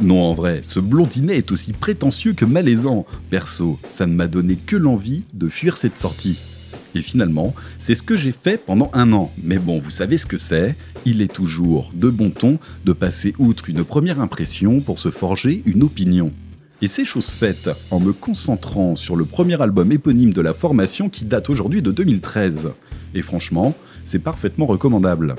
Non, 0.00 0.22
en 0.22 0.34
vrai, 0.34 0.60
ce 0.62 0.78
blondinet 0.78 1.38
est 1.38 1.50
aussi 1.50 1.72
prétentieux 1.72 2.32
que 2.32 2.44
malaisant. 2.44 3.04
Perso, 3.30 3.80
ça 3.90 4.06
ne 4.06 4.14
m'a 4.14 4.28
donné 4.28 4.54
que 4.54 4.76
l'envie 4.76 5.24
de 5.34 5.48
fuir 5.48 5.76
cette 5.76 5.98
sortie. 5.98 6.38
Et 6.96 7.02
finalement, 7.02 7.54
c'est 7.78 7.94
ce 7.94 8.02
que 8.02 8.16
j'ai 8.16 8.32
fait 8.32 8.56
pendant 8.56 8.90
un 8.94 9.12
an. 9.12 9.30
Mais 9.42 9.58
bon, 9.58 9.76
vous 9.76 9.90
savez 9.90 10.16
ce 10.16 10.24
que 10.24 10.38
c'est. 10.38 10.74
Il 11.04 11.20
est 11.20 11.32
toujours 11.32 11.92
de 11.94 12.08
bon 12.08 12.30
ton 12.30 12.58
de 12.86 12.94
passer 12.94 13.34
outre 13.38 13.68
une 13.68 13.84
première 13.84 14.18
impression 14.18 14.80
pour 14.80 14.98
se 14.98 15.10
forger 15.10 15.62
une 15.66 15.82
opinion. 15.82 16.32
Et 16.80 16.88
c'est 16.88 17.04
chose 17.04 17.30
faite 17.30 17.68
en 17.90 18.00
me 18.00 18.14
concentrant 18.14 18.96
sur 18.96 19.14
le 19.14 19.26
premier 19.26 19.60
album 19.60 19.92
éponyme 19.92 20.32
de 20.32 20.40
la 20.40 20.54
formation 20.54 21.10
qui 21.10 21.26
date 21.26 21.50
aujourd'hui 21.50 21.82
de 21.82 21.90
2013. 21.90 22.70
Et 23.14 23.20
franchement, 23.20 23.74
c'est 24.06 24.18
parfaitement 24.18 24.64
recommandable. 24.64 25.36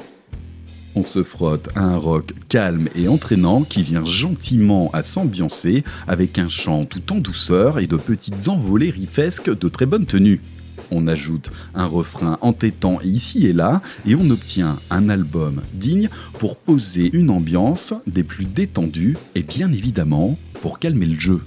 On 0.94 1.04
se 1.04 1.24
frotte 1.24 1.70
à 1.76 1.82
un 1.82 1.98
rock 1.98 2.34
calme 2.50 2.88
et 2.96 3.08
entraînant 3.08 3.64
qui 3.64 3.82
vient 3.82 4.06
gentiment 4.06 4.92
à 4.94 5.02
s'ambiancer 5.02 5.84
avec 6.08 6.38
un 6.38 6.50
chant 6.50 6.86
tout 6.86 7.12
en 7.12 7.18
douceur 7.18 7.80
et 7.80 7.88
de 7.88 7.98
petites 7.98 8.48
envolées 8.48 8.92
riffesques 8.92 9.56
de 9.56 9.70
très 9.70 9.88
bonne 9.88 10.06
tenue. 10.06 10.40
On 10.92 11.08
ajoute 11.08 11.50
un 11.76 11.86
refrain 11.86 12.38
entêtant 12.42 13.00
ici 13.02 13.48
et 13.48 13.54
là 13.54 13.82
et 14.06 14.16
on 14.16 14.30
obtient 14.30 14.80
un 14.90 15.10
album 15.10 15.62
digne 15.74 16.10
pour 16.34 16.56
poser 16.56 17.10
une 17.14 17.30
ambiance 17.30 17.94
des 18.06 18.24
plus 18.24 18.46
détendues 18.46 19.18
et 19.36 19.44
bien 19.44 19.72
évidemment 19.72 20.38
pour 20.62 20.80
calmer 20.80 21.06
le 21.06 21.20
jeu. 21.20 21.42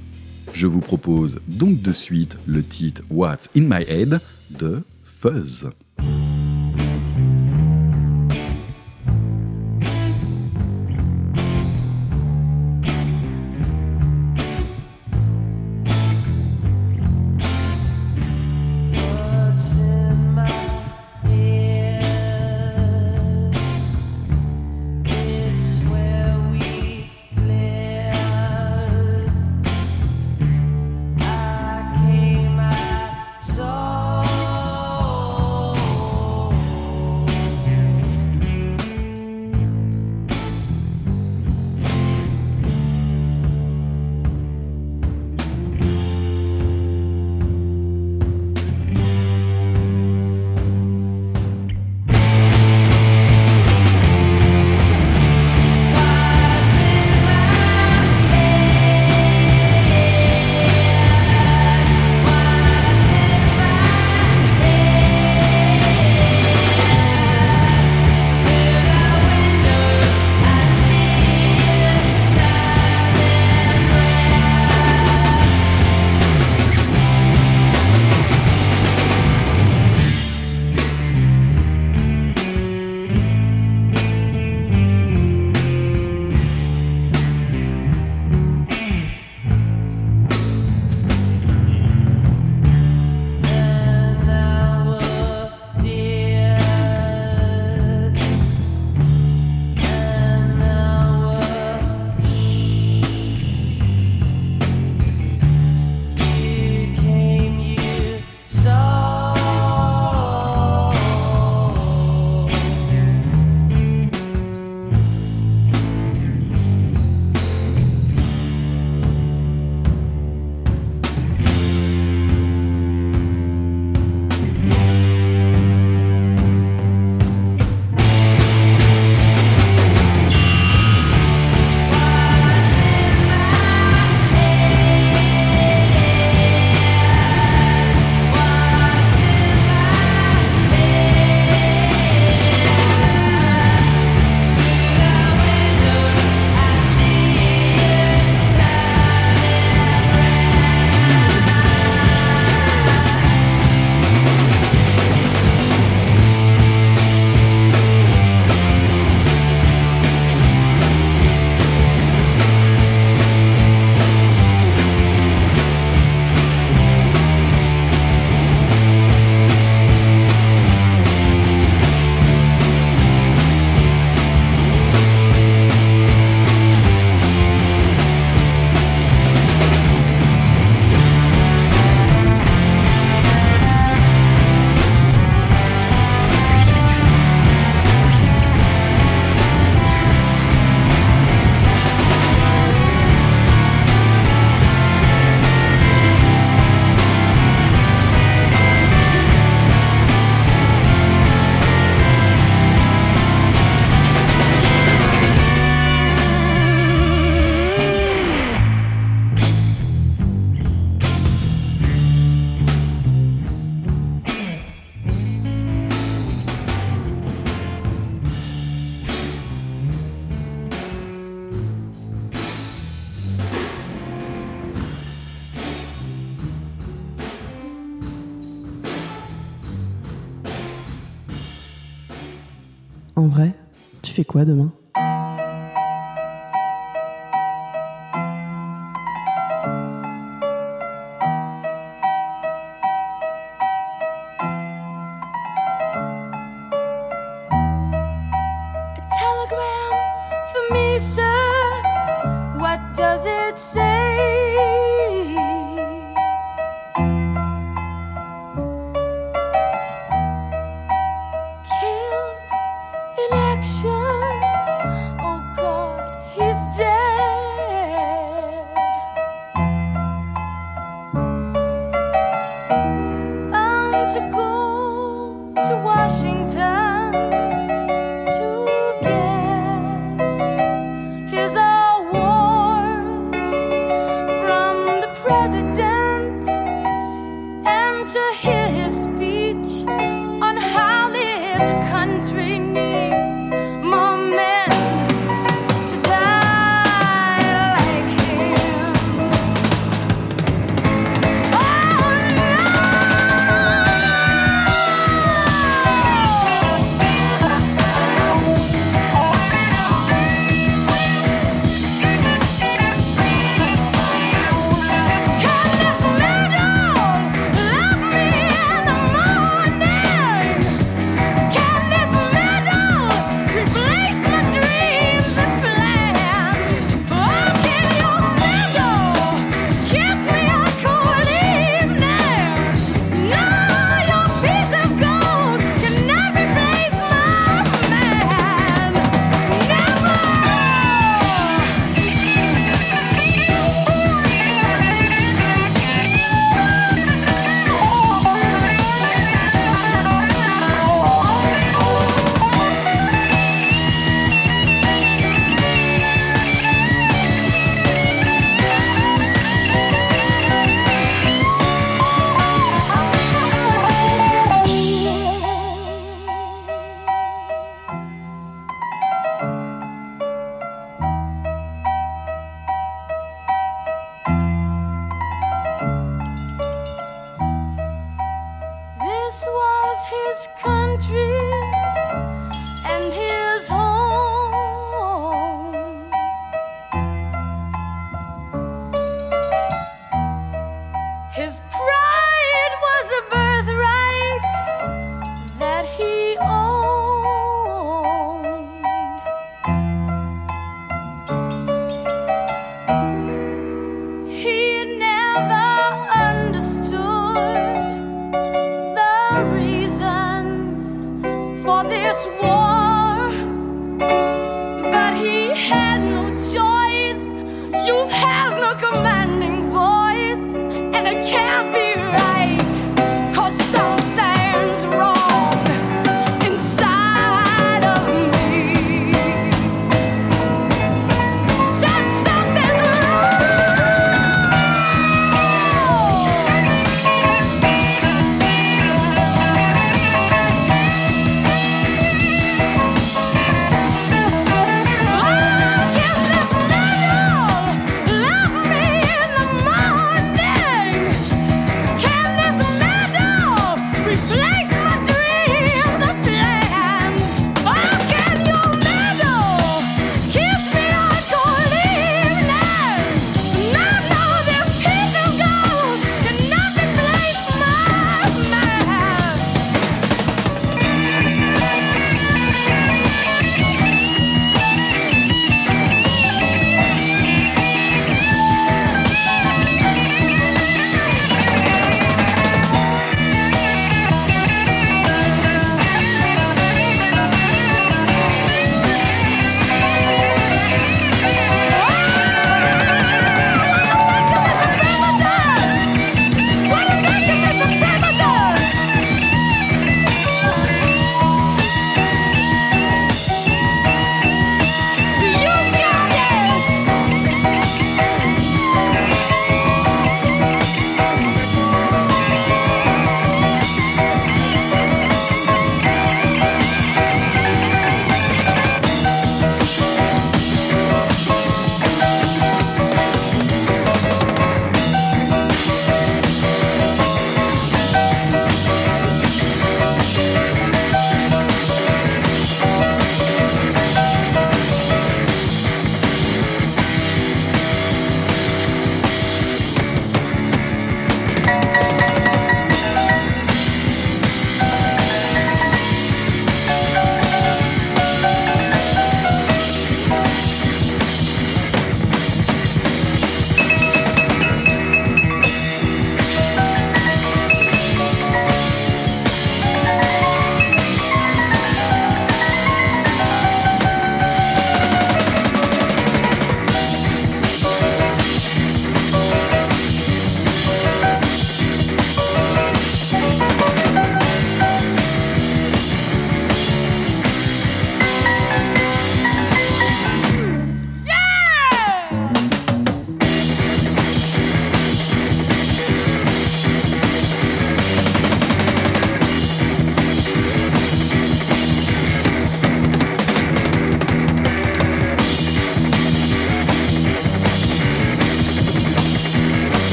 Je 0.52 0.66
vous 0.66 0.80
propose 0.80 1.40
donc 1.46 1.80
de 1.80 1.92
suite 1.92 2.36
le 2.46 2.62
titre 2.62 3.02
What's 3.10 3.48
in 3.56 3.62
My 3.62 3.84
Head 3.88 4.20
de 4.50 4.82
Fuzz. 5.04 5.70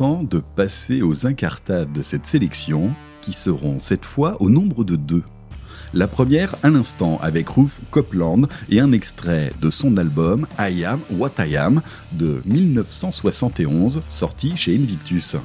De 0.00 0.42
passer 0.56 1.02
aux 1.02 1.26
incartades 1.26 1.92
de 1.92 2.00
cette 2.00 2.26
sélection, 2.26 2.94
qui 3.20 3.34
seront 3.34 3.78
cette 3.78 4.06
fois 4.06 4.40
au 4.40 4.48
nombre 4.48 4.84
de 4.84 4.96
deux. 4.96 5.22
La 5.92 6.08
première, 6.08 6.54
à 6.62 6.70
l'instant, 6.70 7.20
avec 7.20 7.50
Ruth 7.50 7.78
Copeland 7.90 8.42
et 8.70 8.80
un 8.80 8.92
extrait 8.92 9.52
de 9.60 9.68
son 9.68 9.98
album 9.98 10.46
I 10.58 10.84
Am 10.84 11.00
What 11.10 11.32
I 11.38 11.56
Am 11.56 11.82
de 12.12 12.40
1971, 12.46 14.00
sorti 14.08 14.56
chez 14.56 14.74
Invictus. 14.74 15.36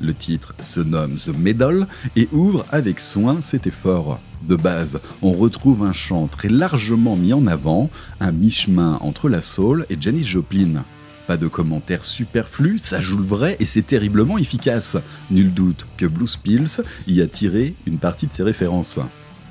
Le 0.00 0.14
titre 0.14 0.54
se 0.62 0.80
nomme 0.80 1.16
The 1.16 1.36
Medal 1.36 1.86
et 2.16 2.26
ouvre 2.32 2.64
avec 2.72 3.00
soin 3.00 3.42
cet 3.42 3.66
effort. 3.66 4.18
De 4.48 4.56
base, 4.56 4.98
on 5.20 5.32
retrouve 5.32 5.82
un 5.82 5.92
chant 5.92 6.26
très 6.26 6.48
largement 6.48 7.16
mis 7.16 7.34
en 7.34 7.46
avant, 7.46 7.90
un 8.18 8.32
mi-chemin 8.32 8.96
entre 9.02 9.28
la 9.28 9.42
soul 9.42 9.84
et 9.90 9.98
Janis 10.00 10.24
Joplin. 10.24 10.84
Pas 11.30 11.36
de 11.36 11.46
commentaires 11.46 12.04
superflus, 12.04 12.78
ça 12.78 13.00
joue 13.00 13.18
le 13.18 13.24
vrai 13.24 13.56
et 13.60 13.64
c'est 13.64 13.86
terriblement 13.86 14.36
efficace. 14.36 14.96
Nul 15.30 15.54
doute 15.54 15.86
que 15.96 16.04
Blues 16.04 16.34
Pills 16.34 16.82
y 17.06 17.20
a 17.20 17.28
tiré 17.28 17.74
une 17.86 17.98
partie 17.98 18.26
de 18.26 18.32
ses 18.32 18.42
références. 18.42 18.98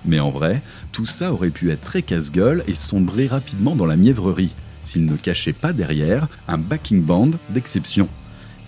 Mais 0.03 0.19
en 0.19 0.29
vrai, 0.29 0.61
tout 0.91 1.05
ça 1.05 1.31
aurait 1.31 1.51
pu 1.51 1.71
être 1.71 1.79
très 1.79 2.01
casse-gueule 2.01 2.65
et 2.67 2.75
sombrer 2.75 3.27
rapidement 3.27 3.77
dans 3.77 3.85
la 3.85 3.95
mièvrerie, 3.95 4.53
s'il 4.83 5.05
ne 5.05 5.15
cachait 5.15 5.53
pas 5.53 5.71
derrière 5.71 6.27
un 6.49 6.57
backing 6.57 7.01
band 7.01 7.31
d'exception. 7.49 8.09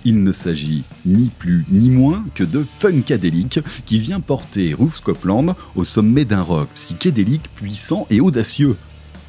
Il 0.06 0.24
ne 0.24 0.32
s'agit 0.32 0.84
ni 1.06 1.32
plus 1.38 1.66
ni 1.70 1.90
moins 1.90 2.24
que 2.34 2.46
de 2.46 2.64
Funkadelic 2.80 3.60
qui 3.86 4.00
vient 4.00 4.22
porter 4.22 4.74
Ruth 4.74 4.94
Scotland 4.94 5.54
au 5.76 5.84
sommet 5.84 6.24
d'un 6.24 6.44
rock 6.44 6.70
psychédélique 6.76 7.54
puissant 7.56 8.08
et 8.10 8.22
audacieux. 8.22 8.78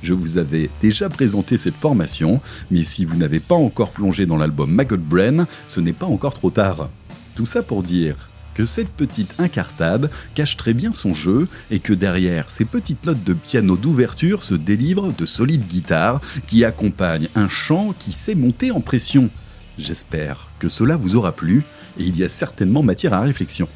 Je 0.03 0.15
vous 0.15 0.37
avais 0.37 0.69
déjà 0.81 1.09
présenté 1.09 1.57
cette 1.57 1.77
formation, 1.77 2.41
mais 2.71 2.83
si 2.83 3.05
vous 3.05 3.17
n'avez 3.17 3.39
pas 3.39 3.55
encore 3.55 3.91
plongé 3.91 4.27
dans 4.27 4.37
l'album 4.37 4.71
Maggot 4.71 4.97
Brain, 4.97 5.47
ce 5.69 5.81
n'est 5.81 5.93
pas 5.93 6.07
encore 6.07 6.35
trop 6.35 6.51
tard. 6.51 6.89
Tout 7.37 7.47
ça 7.47 7.63
pour 7.63 7.85
dire 7.85 8.29
que 8.55 8.67
cette 8.67 8.89
petite 8.89 9.35
incartade 9.39 10.11
cache 10.35 10.57
très 10.57 10.75
bien 10.75 10.93
son 10.93 11.15
jeu 11.15 11.49
et 11.71 11.79
que 11.79 11.93
derrière 11.93 12.51
ces 12.51 12.65
petites 12.65 13.07
notes 13.07 13.25
de 13.25 13.33
piano 13.33 13.77
d'ouverture 13.77 14.43
se 14.43 14.55
délivrent 14.55 15.13
de 15.13 15.25
solides 15.25 15.67
guitares 15.69 16.21
qui 16.47 16.65
accompagnent 16.65 17.29
un 17.35 17.49
chant 17.49 17.95
qui 17.99 18.13
sait 18.13 18.35
monter 18.35 18.71
en 18.71 18.81
pression. 18.81 19.31
J'espère 19.79 20.49
que 20.59 20.69
cela 20.69 20.97
vous 20.97 21.17
aura 21.17 21.33
plu 21.33 21.63
et 21.99 22.05
il 22.05 22.19
y 22.19 22.25
a 22.25 22.29
certainement 22.29 22.83
matière 22.83 23.15
à 23.15 23.21
réflexion. 23.21 23.69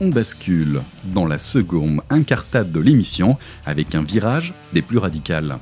On 0.00 0.08
bascule 0.08 0.82
dans 1.04 1.24
la 1.24 1.38
seconde 1.38 2.00
incartade 2.10 2.72
de 2.72 2.80
l'émission 2.80 3.38
avec 3.64 3.94
un 3.94 4.02
virage 4.02 4.52
des 4.72 4.82
plus 4.82 4.98
radicales. 4.98 5.58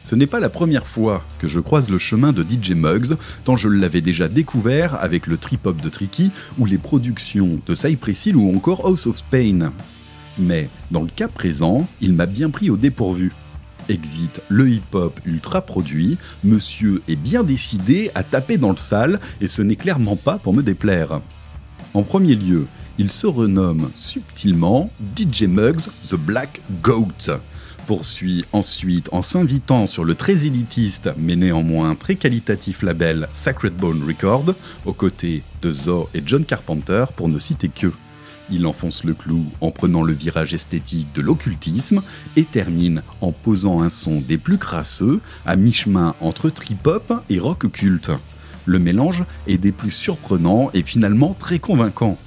Ce 0.00 0.16
n'est 0.16 0.26
pas 0.26 0.40
la 0.40 0.48
première 0.48 0.88
fois 0.88 1.24
que 1.38 1.46
je 1.46 1.60
croise 1.60 1.88
le 1.88 1.98
chemin 1.98 2.32
de 2.32 2.42
DJ 2.42 2.72
Muggs, 2.72 3.16
tant 3.44 3.54
je 3.54 3.68
l'avais 3.68 4.00
déjà 4.00 4.26
découvert 4.26 5.00
avec 5.00 5.28
le 5.28 5.36
trip-hop 5.36 5.80
de 5.80 5.88
Tricky 5.88 6.32
ou 6.58 6.66
les 6.66 6.76
productions 6.76 7.60
de 7.64 7.74
Cypress 7.76 8.26
Hill 8.26 8.36
ou 8.36 8.52
encore 8.54 8.84
House 8.84 9.06
of 9.06 9.18
Spain. 9.18 9.70
Mais 10.40 10.68
dans 10.90 11.02
le 11.02 11.08
cas 11.14 11.28
présent, 11.28 11.86
il 12.00 12.14
m'a 12.14 12.26
bien 12.26 12.50
pris 12.50 12.68
au 12.68 12.76
dépourvu. 12.76 13.30
Exit 13.88 14.40
le 14.48 14.70
hip-hop 14.70 15.20
ultra 15.24 15.60
produit, 15.62 16.18
monsieur 16.42 17.00
est 17.06 17.16
bien 17.16 17.44
décidé 17.44 18.10
à 18.16 18.24
taper 18.24 18.56
dans 18.56 18.70
le 18.70 18.76
sale 18.76 19.20
et 19.40 19.46
ce 19.46 19.62
n'est 19.62 19.76
clairement 19.76 20.16
pas 20.16 20.38
pour 20.38 20.52
me 20.52 20.64
déplaire. 20.64 21.20
En 21.94 22.02
premier 22.02 22.34
lieu, 22.34 22.66
il 22.98 23.10
se 23.10 23.26
renomme 23.26 23.90
subtilement 23.94 24.90
DJ 25.16 25.44
Muggs 25.44 25.88
The 26.08 26.16
Black 26.16 26.60
Goat. 26.82 27.38
Poursuit 27.86 28.44
ensuite 28.52 29.08
en 29.12 29.22
s'invitant 29.22 29.86
sur 29.86 30.04
le 30.04 30.14
très 30.14 30.46
élitiste 30.46 31.10
mais 31.16 31.36
néanmoins 31.36 31.94
très 31.94 32.14
qualitatif 32.16 32.82
label 32.82 33.28
Sacred 33.34 33.74
Bone 33.74 34.02
Record, 34.06 34.54
aux 34.84 34.92
côtés 34.92 35.42
de 35.62 35.72
Zo 35.72 36.08
et 36.14 36.22
John 36.24 36.44
Carpenter 36.44 37.06
pour 37.16 37.28
ne 37.28 37.38
citer 37.38 37.68
que. 37.68 37.92
Il 38.50 38.66
enfonce 38.66 39.04
le 39.04 39.14
clou 39.14 39.46
en 39.60 39.70
prenant 39.70 40.02
le 40.02 40.12
virage 40.12 40.52
esthétique 40.52 41.12
de 41.14 41.22
l'occultisme 41.22 42.02
et 42.36 42.44
termine 42.44 43.02
en 43.20 43.32
posant 43.32 43.80
un 43.80 43.90
son 43.90 44.20
des 44.20 44.38
plus 44.38 44.58
crasseux 44.58 45.20
à 45.46 45.56
mi-chemin 45.56 46.14
entre 46.20 46.50
trip-hop 46.50 47.12
et 47.30 47.38
rock 47.38 47.70
culte. 47.72 48.10
Le 48.64 48.78
mélange 48.78 49.24
est 49.46 49.58
des 49.58 49.72
plus 49.72 49.90
surprenants 49.90 50.70
et 50.74 50.82
finalement 50.82 51.34
très 51.34 51.58
convaincant. 51.58 52.18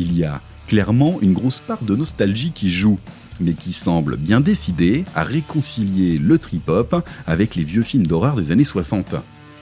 Il 0.00 0.16
y 0.16 0.24
a 0.24 0.40
clairement 0.66 1.18
une 1.20 1.34
grosse 1.34 1.60
part 1.60 1.82
de 1.82 1.94
nostalgie 1.94 2.52
qui 2.52 2.70
joue, 2.70 2.98
mais 3.38 3.52
qui 3.52 3.74
semble 3.74 4.16
bien 4.16 4.40
décidé 4.40 5.04
à 5.14 5.24
réconcilier 5.24 6.16
le 6.16 6.38
trip-hop 6.38 7.06
avec 7.26 7.54
les 7.54 7.64
vieux 7.64 7.82
films 7.82 8.06
d'horreur 8.06 8.36
des 8.36 8.50
années 8.50 8.64
60. 8.64 9.16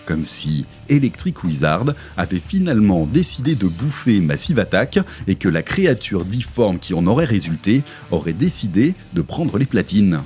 Comme 0.06 0.24
si 0.24 0.64
Electric 0.88 1.42
Wizard 1.42 1.86
avait 2.16 2.38
finalement 2.38 3.04
décidé 3.04 3.56
de 3.56 3.66
bouffer 3.66 4.20
Massive 4.20 4.60
Attack 4.60 5.00
et 5.26 5.34
que 5.34 5.48
la 5.48 5.64
créature 5.64 6.24
difforme 6.24 6.78
qui 6.78 6.94
en 6.94 7.08
aurait 7.08 7.24
résulté 7.24 7.82
aurait 8.12 8.32
décidé 8.32 8.94
de 9.14 9.22
prendre 9.22 9.58
les 9.58 9.66
platines. 9.66 10.20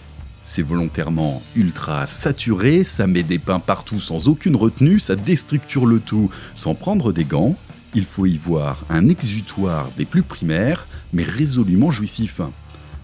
C'est 0.45 0.61
volontairement 0.61 1.43
ultra 1.57 2.07
saturé, 2.07 2.85
ça 2.85 3.07
met 3.07 3.23
des 3.23 3.39
pains 3.39 3.61
partout 3.61 3.99
sans 3.99 4.29
aucune 4.29 4.57
retenue, 4.57 5.01
ça 5.01 5.17
déstructure 5.17 5.87
le 5.87 6.01
tout 6.01 6.29
sans 6.55 6.75
prendre 6.75 7.15
des 7.15 7.25
gants. 7.25 7.57
Il 7.95 8.07
faut 8.07 8.27
y 8.27 8.39
voir 8.39 8.85
un 8.89 9.09
exutoire 9.09 9.91
des 9.99 10.07
plus 10.07 10.23
primaires, 10.23 10.87
mais 11.13 11.25
résolument 11.25 11.91
jouissif. 11.91 12.41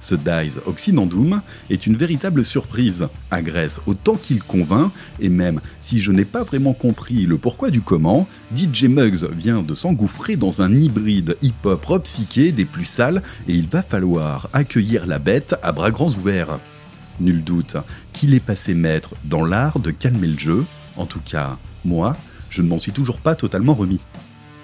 Ce 0.01 0.15
Dice 0.15 0.61
Occidendum 0.65 1.43
est 1.71 1.87
une 1.87 1.97
véritable 1.97 2.45
surprise, 2.45 3.09
agresse 3.31 3.81
autant 3.87 4.15
qu'il 4.15 4.43
convainc, 4.43 4.93
et 5.21 5.29
même 5.29 5.61
si 5.81 5.99
je 5.99 6.13
n'ai 6.13 6.25
pas 6.25 6.43
vraiment 6.43 6.73
compris 6.73 7.27
le 7.27 7.37
pourquoi 7.37 7.71
du 7.71 7.81
comment, 7.81 8.29
DJ 8.57 8.85
Muggs 8.85 9.29
vient 9.37 9.63
de 9.63 9.75
s'engouffrer 9.75 10.37
dans 10.37 10.63
un 10.63 10.73
hybride 10.73 11.37
hip-hop 11.43 12.07
des 12.37 12.65
plus 12.65 12.85
sales, 12.85 13.23
et 13.49 13.55
il 13.55 13.67
va 13.67 13.83
falloir 13.83 14.49
accueillir 14.53 15.05
la 15.07 15.19
bête 15.19 15.57
à 15.63 15.73
bras 15.73 15.91
grands 15.91 16.15
ouverts. 16.15 16.61
Nul 17.21 17.43
doute 17.43 17.77
qu'il 18.13 18.35
est 18.35 18.41
passé 18.41 18.75
maître 18.75 19.15
dans 19.25 19.45
l'art 19.45 19.81
de 19.81 19.91
calmer 19.91 20.29
le 20.29 20.39
jeu, 20.39 20.65
en 20.97 21.07
tout 21.07 21.21
cas, 21.21 21.59
moi, 21.85 22.17
je 22.49 22.63
ne 22.63 22.69
m'en 22.69 22.79
suis 22.79 22.93
toujours 22.93 23.19
pas 23.19 23.35
totalement 23.35 23.75
remis. 23.75 24.01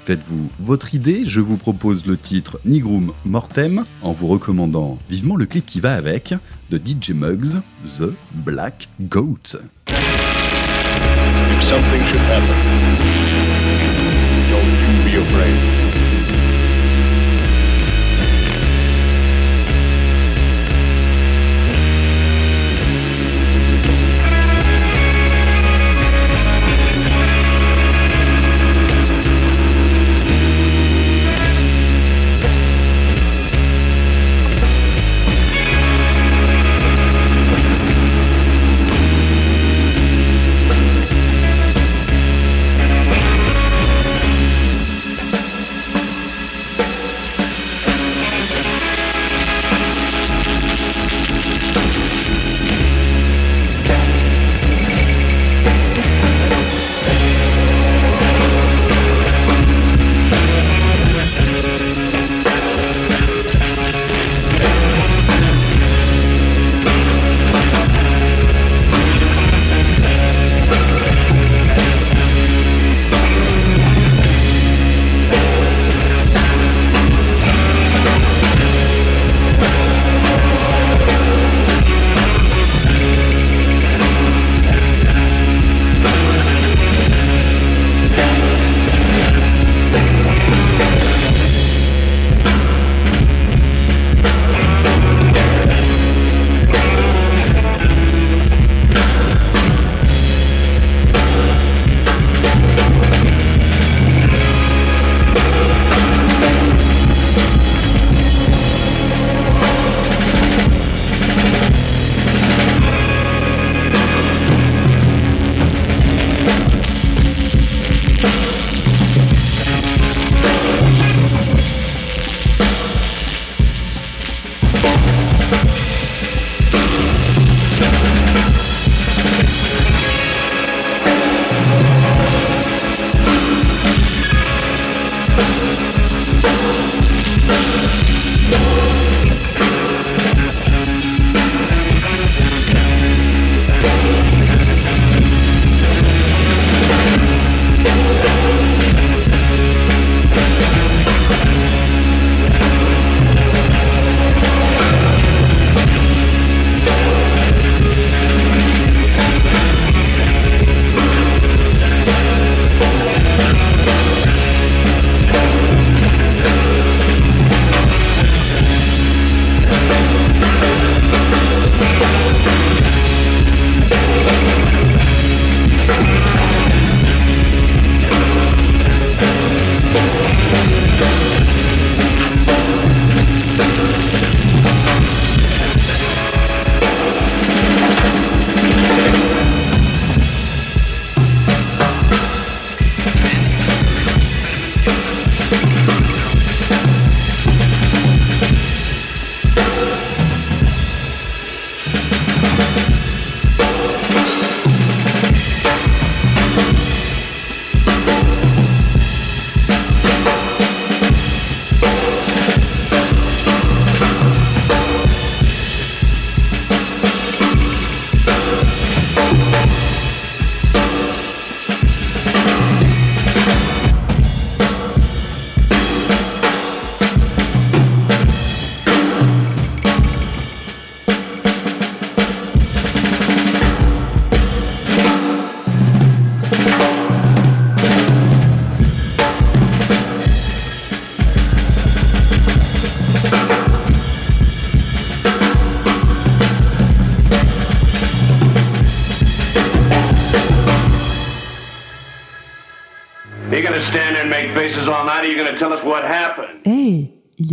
Faites-vous 0.05 0.51
votre 0.61 0.95
idée, 0.95 1.25
je 1.25 1.41
vous 1.41 1.57
propose 1.57 2.05
le 2.05 2.19
titre 2.19 2.61
Nigrum 2.67 3.15
Mortem 3.25 3.87
en 4.03 4.13
vous 4.13 4.27
recommandant 4.27 4.99
vivement 5.09 5.35
le 5.35 5.47
clip 5.47 5.65
qui 5.65 5.81
va 5.81 5.95
avec 5.95 6.35
de 6.69 6.77
DJ 6.77 7.13
Muggs, 7.13 7.63
The 7.87 8.13
Black 8.35 8.91
Goat. 9.01 9.57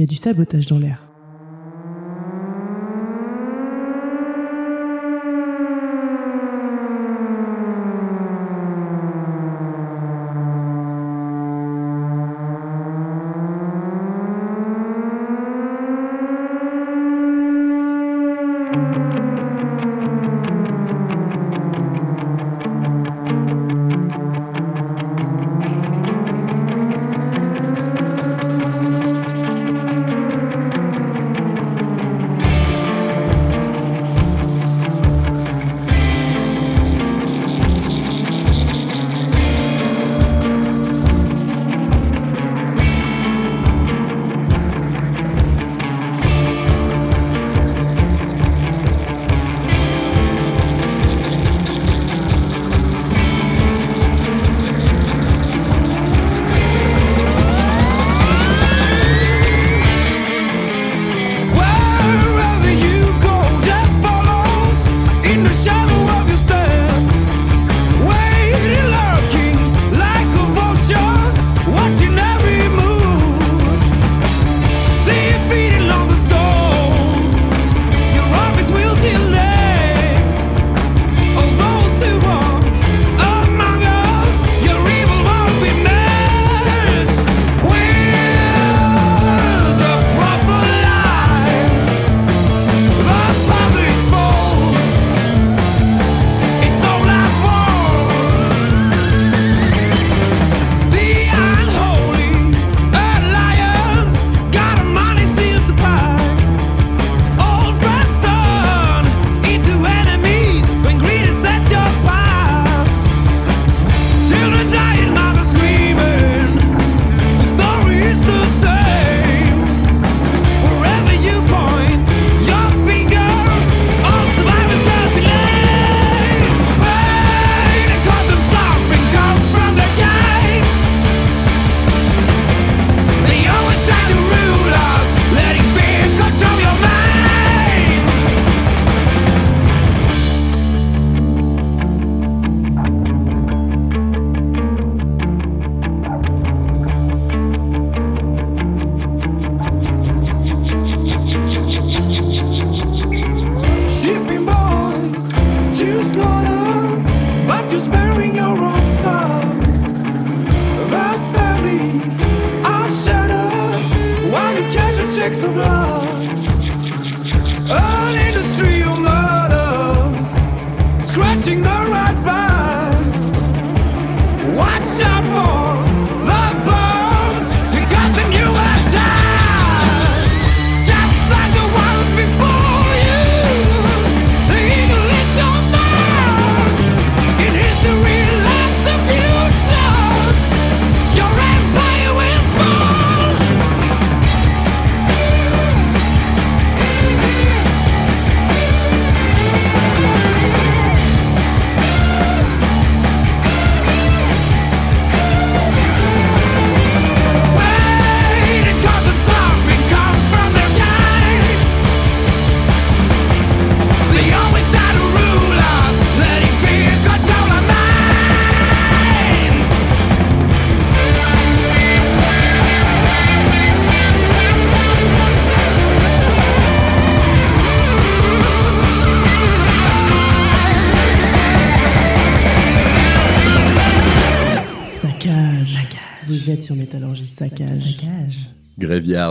Y 0.01 0.03
a 0.03 0.07
du 0.07 0.15
sabotage 0.15 0.65
dans 0.65 0.79
l'air. 0.79 1.00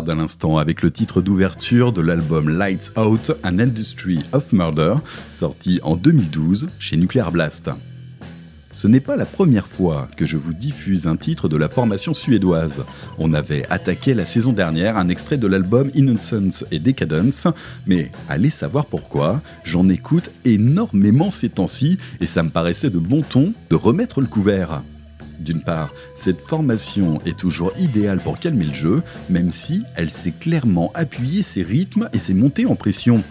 À 0.08 0.14
l'instant 0.14 0.56
avec 0.56 0.80
le 0.80 0.90
titre 0.90 1.20
d'ouverture 1.20 1.92
de 1.92 2.00
l'album 2.00 2.48
Lights 2.48 2.90
Out, 2.96 3.32
An 3.44 3.58
Industry 3.58 4.20
of 4.32 4.50
Murder, 4.50 4.94
sorti 5.28 5.78
en 5.82 5.94
2012 5.94 6.68
chez 6.78 6.96
Nuclear 6.96 7.30
Blast. 7.30 7.68
Ce 8.72 8.88
n'est 8.88 9.00
pas 9.00 9.16
la 9.16 9.26
première 9.26 9.66
fois 9.66 10.08
que 10.16 10.24
je 10.24 10.38
vous 10.38 10.54
diffuse 10.54 11.06
un 11.06 11.16
titre 11.16 11.50
de 11.50 11.56
la 11.58 11.68
formation 11.68 12.14
suédoise. 12.14 12.82
On 13.18 13.34
avait 13.34 13.66
attaqué 13.68 14.14
la 14.14 14.24
saison 14.24 14.54
dernière 14.54 14.96
un 14.96 15.08
extrait 15.08 15.36
de 15.36 15.46
l'album 15.46 15.90
Innocence 15.94 16.64
et 16.70 16.78
Decadence, 16.78 17.46
mais 17.86 18.10
allez 18.28 18.50
savoir 18.50 18.86
pourquoi, 18.86 19.42
j'en 19.64 19.88
écoute 19.90 20.30
énormément 20.46 21.30
ces 21.30 21.50
temps-ci 21.50 21.98
et 22.20 22.26
ça 22.26 22.42
me 22.42 22.50
paraissait 22.50 22.90
de 22.90 22.98
bon 22.98 23.20
ton 23.20 23.52
de 23.68 23.76
remettre 23.76 24.22
le 24.22 24.28
couvert. 24.28 24.80
D'une 25.40 25.62
part, 25.62 25.90
cette 26.16 26.40
formation 26.40 27.18
est 27.24 27.38
toujours 27.38 27.72
idéale 27.78 28.20
pour 28.20 28.38
calmer 28.38 28.66
le 28.66 28.74
jeu, 28.74 29.02
même 29.30 29.52
si 29.52 29.82
elle 29.96 30.10
sait 30.10 30.32
clairement 30.32 30.92
appuyer 30.94 31.42
ses 31.42 31.62
rythmes 31.62 32.10
et 32.12 32.18
ses 32.18 32.34
montées 32.34 32.66
en 32.66 32.74
pression. 32.74 33.22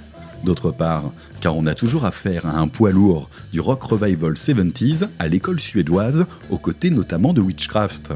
D'autre 0.44 0.72
part, 0.72 1.12
car 1.40 1.56
on 1.56 1.68
a 1.68 1.76
toujours 1.76 2.06
affaire 2.06 2.48
à 2.48 2.58
un 2.58 2.68
poids 2.68 2.92
lourd 2.92 3.30
du 3.54 3.60
rock 3.60 3.84
revival 3.84 4.34
70s 4.34 5.08
à 5.20 5.28
l'école 5.28 5.60
suédoise, 5.60 6.26
aux 6.50 6.58
côtés 6.58 6.90
notamment 6.90 7.34
de 7.34 7.42
Witchcraft. 7.42 8.12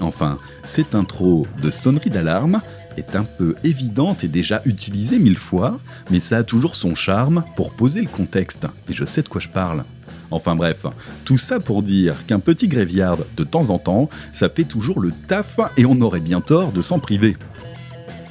Enfin, 0.00 0.38
cette 0.62 0.94
intro 0.94 1.46
de 1.62 1.70
sonnerie 1.70 2.10
d'alarme 2.10 2.60
est 2.98 3.16
un 3.16 3.24
peu 3.24 3.54
évidente 3.64 4.24
et 4.24 4.28
déjà 4.28 4.60
utilisée 4.66 5.18
mille 5.18 5.38
fois, 5.38 5.80
mais 6.10 6.20
ça 6.20 6.38
a 6.38 6.42
toujours 6.42 6.76
son 6.76 6.94
charme 6.94 7.44
pour 7.56 7.72
poser 7.72 8.02
le 8.02 8.08
contexte, 8.08 8.66
et 8.88 8.92
je 8.92 9.04
sais 9.04 9.22
de 9.22 9.28
quoi 9.28 9.40
je 9.40 9.48
parle. 9.48 9.84
Enfin 10.32 10.56
bref, 10.56 10.86
tout 11.24 11.38
ça 11.38 11.60
pour 11.60 11.82
dire 11.82 12.26
qu'un 12.26 12.40
petit 12.40 12.66
gréviard, 12.66 13.18
de 13.36 13.44
temps 13.44 13.70
en 13.70 13.78
temps, 13.78 14.08
ça 14.32 14.48
fait 14.48 14.64
toujours 14.64 14.98
le 14.98 15.12
taf 15.28 15.60
et 15.76 15.84
on 15.84 16.00
aurait 16.00 16.20
bien 16.20 16.40
tort 16.40 16.72
de 16.72 16.80
s'en 16.80 16.98
priver. 16.98 17.36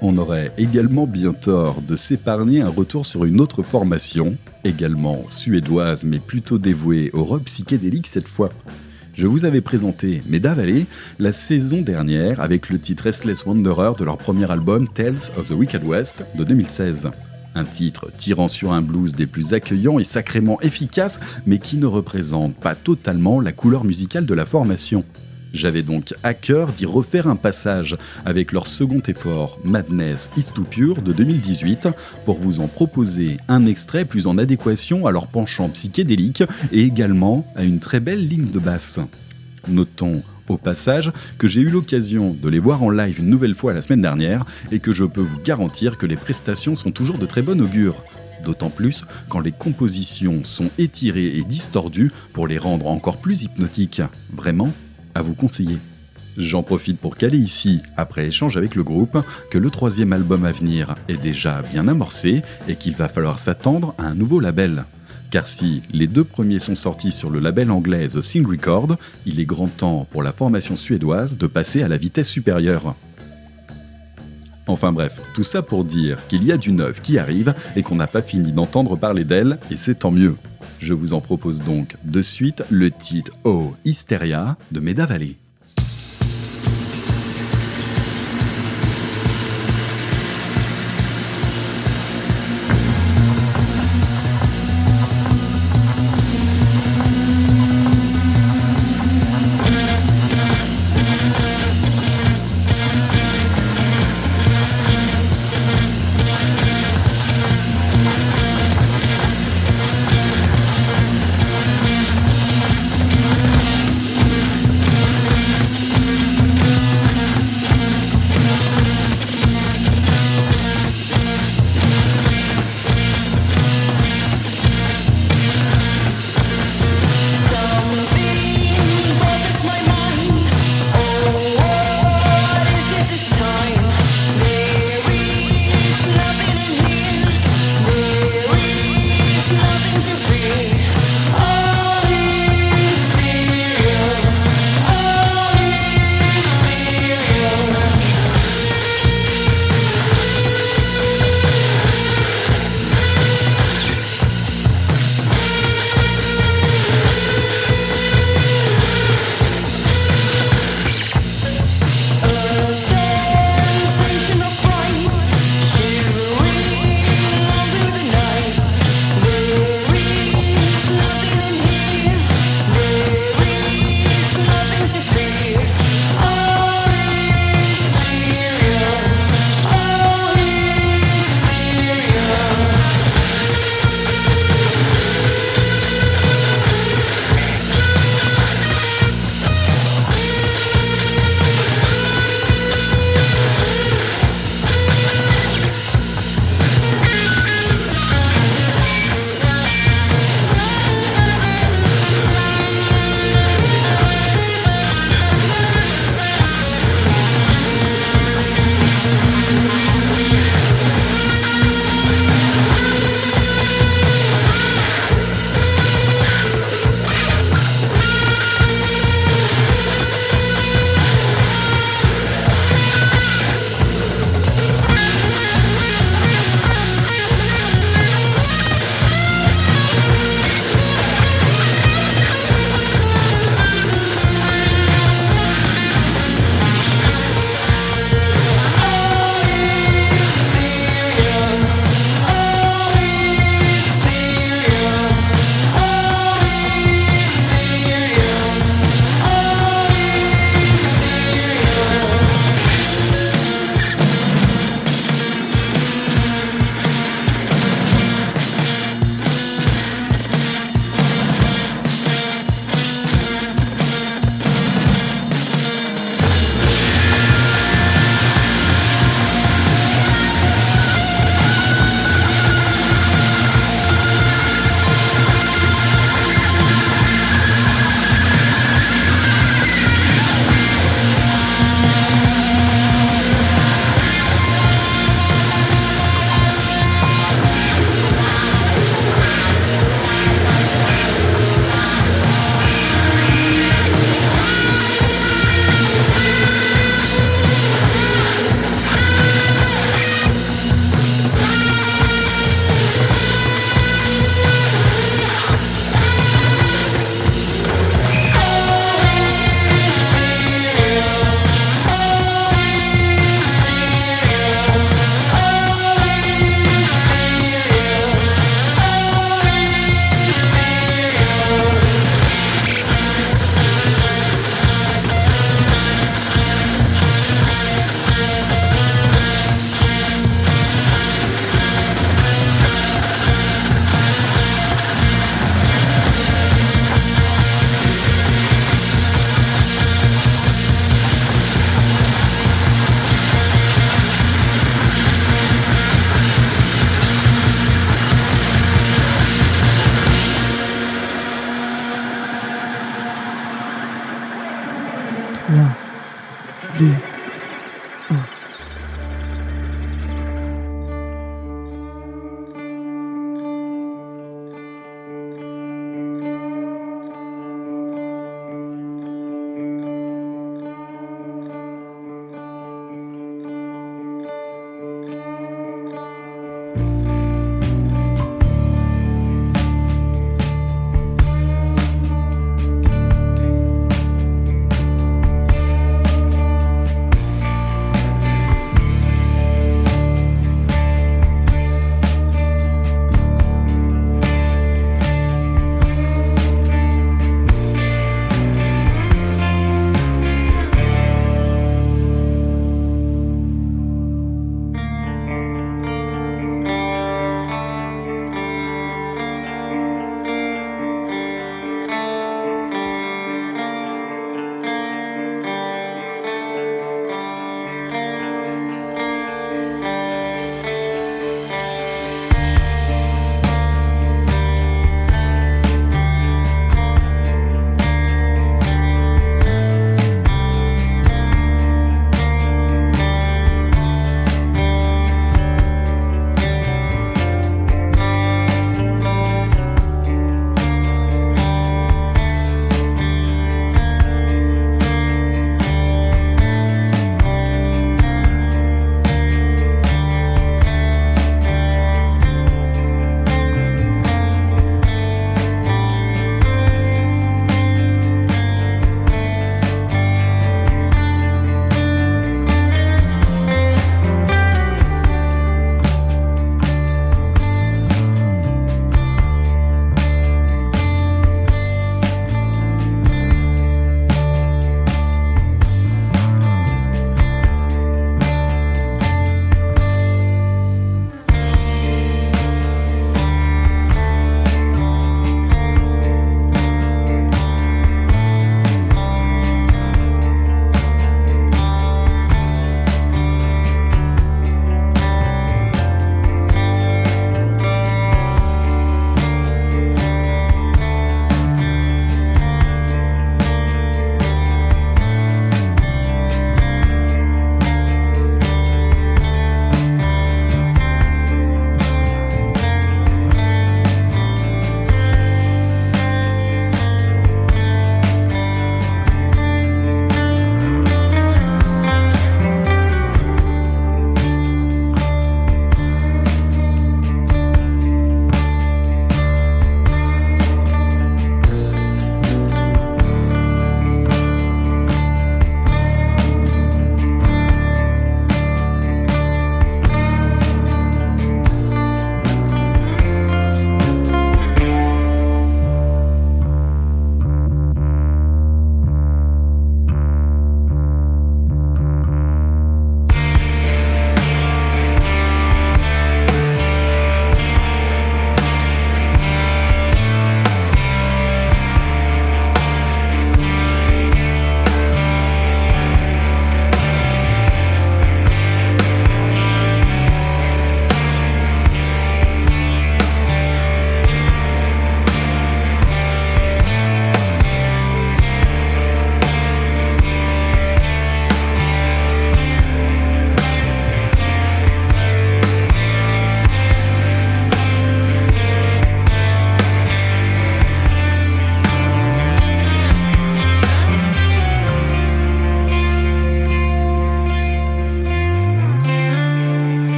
On 0.00 0.16
aurait 0.16 0.50
également 0.58 1.06
bien 1.06 1.32
tort 1.32 1.80
de 1.80 1.94
s'épargner 1.94 2.62
un 2.62 2.68
retour 2.68 3.06
sur 3.06 3.24
une 3.24 3.40
autre 3.40 3.62
formation, 3.62 4.34
également 4.64 5.18
suédoise 5.28 6.04
mais 6.04 6.18
plutôt 6.18 6.58
dévouée 6.58 7.10
au 7.12 7.24
rock 7.24 7.44
psychédélique 7.44 8.08
cette 8.08 8.26
fois. 8.26 8.50
Je 9.14 9.26
vous 9.26 9.44
avais 9.44 9.60
présenté 9.60 10.22
Meda 10.26 10.54
Valley 10.54 10.86
la 11.18 11.34
saison 11.34 11.82
dernière 11.82 12.40
avec 12.40 12.70
le 12.70 12.78
titre 12.78 13.04
Restless 13.04 13.44
Wanderer 13.44 13.92
de 13.98 14.04
leur 14.04 14.16
premier 14.16 14.50
album 14.50 14.88
Tales 14.88 15.30
of 15.36 15.48
the 15.48 15.52
Wicked 15.52 15.84
West 15.84 16.24
de 16.34 16.44
2016. 16.44 17.10
Un 17.54 17.64
titre 17.64 18.10
tirant 18.16 18.48
sur 18.48 18.72
un 18.72 18.82
blues 18.82 19.14
des 19.14 19.26
plus 19.26 19.52
accueillants 19.52 19.98
et 19.98 20.04
sacrément 20.04 20.60
efficace, 20.60 21.20
mais 21.46 21.58
qui 21.58 21.76
ne 21.76 21.86
représente 21.86 22.54
pas 22.54 22.74
totalement 22.74 23.40
la 23.40 23.52
couleur 23.52 23.84
musicale 23.84 24.26
de 24.26 24.34
la 24.34 24.46
formation. 24.46 25.04
J'avais 25.52 25.82
donc 25.82 26.14
à 26.22 26.32
cœur 26.32 26.72
d'y 26.72 26.86
refaire 26.86 27.26
un 27.26 27.36
passage 27.36 27.96
avec 28.24 28.52
leur 28.52 28.66
second 28.66 29.02
effort, 29.06 29.58
Madness 29.64 30.30
is 30.36 30.46
too 30.54 30.64
pure 30.64 31.02
de 31.02 31.12
2018, 31.12 31.88
pour 32.24 32.38
vous 32.38 32.60
en 32.60 32.68
proposer 32.68 33.36
un 33.48 33.66
extrait 33.66 34.06
plus 34.06 34.26
en 34.26 34.38
adéquation 34.38 35.06
à 35.06 35.10
leur 35.10 35.26
penchant 35.26 35.68
psychédélique 35.68 36.42
et 36.72 36.82
également 36.82 37.46
à 37.54 37.64
une 37.64 37.80
très 37.80 38.00
belle 38.00 38.26
ligne 38.26 38.50
de 38.50 38.58
basse. 38.58 38.98
Notons 39.68 40.22
au 40.48 40.56
passage 40.56 41.12
que 41.38 41.48
j'ai 41.48 41.60
eu 41.60 41.68
l'occasion 41.68 42.36
de 42.40 42.48
les 42.48 42.58
voir 42.58 42.82
en 42.82 42.90
live 42.90 43.18
une 43.18 43.30
nouvelle 43.30 43.54
fois 43.54 43.72
la 43.72 43.82
semaine 43.82 44.02
dernière 44.02 44.44
et 44.70 44.80
que 44.80 44.92
je 44.92 45.04
peux 45.04 45.20
vous 45.20 45.40
garantir 45.44 45.98
que 45.98 46.06
les 46.06 46.16
prestations 46.16 46.76
sont 46.76 46.90
toujours 46.90 47.18
de 47.18 47.26
très 47.26 47.42
bon 47.42 47.60
augure. 47.60 47.96
D'autant 48.44 48.70
plus 48.70 49.04
quand 49.28 49.40
les 49.40 49.52
compositions 49.52 50.44
sont 50.44 50.70
étirées 50.78 51.36
et 51.36 51.44
distordues 51.44 52.10
pour 52.32 52.46
les 52.46 52.58
rendre 52.58 52.88
encore 52.88 53.18
plus 53.18 53.42
hypnotiques. 53.42 54.02
Vraiment, 54.32 54.72
à 55.14 55.22
vous 55.22 55.34
conseiller. 55.34 55.78
J'en 56.38 56.62
profite 56.62 56.98
pour 56.98 57.16
caler 57.16 57.38
ici, 57.38 57.82
après 57.96 58.26
échange 58.26 58.56
avec 58.56 58.74
le 58.74 58.82
groupe, 58.82 59.18
que 59.50 59.58
le 59.58 59.70
troisième 59.70 60.14
album 60.14 60.46
à 60.46 60.52
venir 60.52 60.94
est 61.08 61.20
déjà 61.20 61.62
bien 61.62 61.88
amorcé 61.88 62.42
et 62.68 62.76
qu'il 62.76 62.96
va 62.96 63.08
falloir 63.08 63.38
s'attendre 63.38 63.94
à 63.98 64.04
un 64.04 64.14
nouveau 64.14 64.40
label. 64.40 64.84
Car 65.32 65.48
si 65.48 65.80
les 65.94 66.06
deux 66.06 66.24
premiers 66.24 66.58
sont 66.58 66.74
sortis 66.74 67.10
sur 67.10 67.30
le 67.30 67.40
label 67.40 67.70
anglais 67.70 68.06
The 68.06 68.20
Sing 68.20 68.46
Record, 68.46 68.98
il 69.24 69.40
est 69.40 69.46
grand 69.46 69.66
temps 69.66 70.06
pour 70.10 70.22
la 70.22 70.30
formation 70.30 70.76
suédoise 70.76 71.38
de 71.38 71.46
passer 71.46 71.82
à 71.82 71.88
la 71.88 71.96
vitesse 71.96 72.28
supérieure. 72.28 72.94
Enfin 74.66 74.92
bref, 74.92 75.18
tout 75.34 75.42
ça 75.42 75.62
pour 75.62 75.86
dire 75.86 76.18
qu'il 76.28 76.44
y 76.44 76.52
a 76.52 76.58
du 76.58 76.70
neuf 76.70 77.00
qui 77.00 77.16
arrive 77.16 77.54
et 77.76 77.82
qu'on 77.82 77.96
n'a 77.96 78.06
pas 78.06 78.20
fini 78.20 78.52
d'entendre 78.52 78.94
parler 78.94 79.24
d'elle, 79.24 79.58
et 79.70 79.78
c'est 79.78 80.00
tant 80.00 80.10
mieux. 80.10 80.36
Je 80.80 80.92
vous 80.92 81.14
en 81.14 81.22
propose 81.22 81.62
donc 81.62 81.96
de 82.04 82.20
suite 82.20 82.62
le 82.68 82.90
titre 82.90 83.32
Oh 83.44 83.74
Hysteria 83.86 84.58
de 84.70 84.80
Meda 84.80 85.06
Valley. 85.06 85.36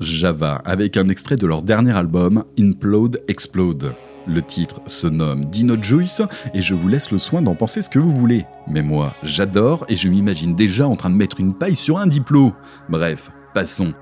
Java, 0.00 0.62
avec 0.64 0.96
un 0.96 1.08
extrait 1.08 1.36
de 1.36 1.46
leur 1.46 1.62
dernier 1.62 1.96
album, 1.96 2.44
Implode 2.58 3.22
Explode. 3.28 3.94
Le 4.26 4.42
titre 4.42 4.82
se 4.86 5.06
nomme 5.06 5.46
Dino 5.46 5.74
Juice 5.80 6.22
et 6.52 6.60
je 6.60 6.74
vous 6.74 6.88
laisse 6.88 7.10
le 7.10 7.18
soin 7.18 7.40
d'en 7.40 7.54
penser 7.54 7.80
ce 7.80 7.88
que 7.88 7.98
vous 7.98 8.10
voulez. 8.10 8.44
Mais 8.66 8.82
moi, 8.82 9.14
j'adore 9.22 9.86
et 9.88 9.96
je 9.96 10.08
m'imagine 10.08 10.54
déjà 10.54 10.86
en 10.86 10.96
train 10.96 11.10
de 11.10 11.14
mettre 11.14 11.40
une 11.40 11.54
paille 11.54 11.76
sur 11.76 11.98
un 11.98 12.06
diplôme. 12.06 12.52
Bref, 12.90 13.30
passons. 13.54 13.94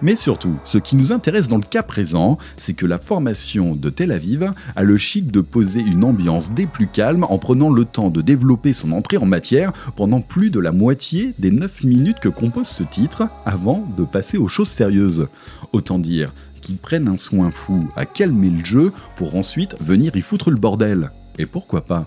Mais 0.00 0.14
surtout, 0.14 0.56
ce 0.64 0.78
qui 0.78 0.94
nous 0.94 1.10
intéresse 1.10 1.48
dans 1.48 1.56
le 1.56 1.64
cas 1.64 1.82
présent, 1.82 2.38
c'est 2.56 2.74
que 2.74 2.86
la 2.86 2.98
formation 2.98 3.74
de 3.74 3.90
Tel 3.90 4.12
Aviv 4.12 4.52
a 4.76 4.82
le 4.84 4.96
chic 4.96 5.32
de 5.32 5.40
poser 5.40 5.80
une 5.80 6.04
ambiance 6.04 6.52
des 6.52 6.66
plus 6.66 6.86
calmes 6.86 7.26
en 7.28 7.38
prenant 7.38 7.70
le 7.70 7.84
temps 7.84 8.10
de 8.10 8.22
développer 8.22 8.72
son 8.72 8.92
entrée 8.92 9.16
en 9.16 9.26
matière 9.26 9.72
pendant 9.96 10.20
plus 10.20 10.50
de 10.50 10.60
la 10.60 10.70
moitié 10.70 11.34
des 11.40 11.50
9 11.50 11.82
minutes 11.82 12.20
que 12.20 12.28
compose 12.28 12.68
ce 12.68 12.84
titre 12.84 13.28
avant 13.44 13.88
de 13.96 14.04
passer 14.04 14.38
aux 14.38 14.48
choses 14.48 14.68
sérieuses. 14.68 15.26
Autant 15.72 15.98
dire 15.98 16.32
qu'ils 16.60 16.76
prennent 16.76 17.08
un 17.08 17.18
soin 17.18 17.50
fou 17.50 17.88
à 17.96 18.06
calmer 18.06 18.50
le 18.50 18.64
jeu 18.64 18.92
pour 19.16 19.34
ensuite 19.34 19.74
venir 19.80 20.14
y 20.14 20.20
foutre 20.20 20.50
le 20.50 20.58
bordel. 20.58 21.10
Et 21.38 21.46
pourquoi 21.46 21.80
pas? 21.80 22.06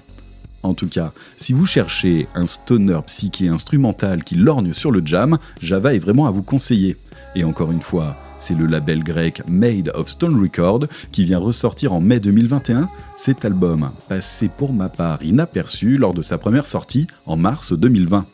En 0.64 0.74
tout 0.74 0.88
cas, 0.88 1.12
si 1.38 1.54
vous 1.54 1.66
cherchez 1.66 2.28
un 2.36 2.46
stoner 2.46 3.00
psyché 3.08 3.48
instrumental 3.48 4.24
qui 4.24 4.36
lorgne 4.36 4.74
sur 4.74 4.92
le 4.92 5.02
jam, 5.06 5.38
Java 5.62 5.94
est 5.94 6.00
vraiment 6.00 6.28
à 6.28 6.32
vous 6.32 6.44
conseiller. 6.44 6.98
Et 7.36 7.44
encore 7.44 7.72
une 7.72 7.82
fois, 7.82 8.18
c'est 8.38 8.58
le 8.58 8.66
label 8.66 9.04
grec 9.04 9.44
Made 9.48 9.92
of 9.94 10.10
Stone 10.10 10.40
Record 10.40 10.88
qui 11.12 11.24
vient 11.24 11.40
ressortir 11.40 11.94
en 11.94 12.00
mai 12.00 12.20
2021 12.20 12.90
cet 13.18 13.46
album, 13.46 13.92
passé 14.10 14.50
pour 14.50 14.74
ma 14.74 14.90
part 14.90 15.22
inaperçu 15.24 15.98
lors 15.98 16.14
de 16.14 16.24
sa 16.24 16.38
première 16.38 16.66
sortie 16.66 17.08
en 17.26 17.38
mars 17.38 17.74
2020. 17.74 18.26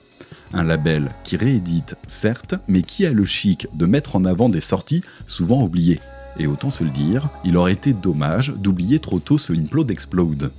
Un 0.53 0.63
label 0.63 1.11
qui 1.25 1.35
réédite, 1.35 1.95
certes, 2.07 2.55
mais 2.69 2.81
qui 2.81 3.05
a 3.05 3.11
le 3.11 3.25
chic 3.25 3.67
de 3.73 3.85
mettre 3.85 4.15
en 4.15 4.23
avant 4.23 4.47
des 4.47 4.61
sorties 4.61 5.03
souvent 5.27 5.61
oubliées. 5.61 5.99
Et 6.39 6.47
autant 6.47 6.69
se 6.69 6.83
le 6.83 6.89
dire, 6.89 7.29
il 7.43 7.57
aurait 7.57 7.73
été 7.73 7.91
dommage 7.91 8.53
d'oublier 8.55 8.99
trop 8.99 9.19
tôt 9.19 9.37
ce 9.37 9.51
Implode 9.51 9.91
Explode. 9.91 10.51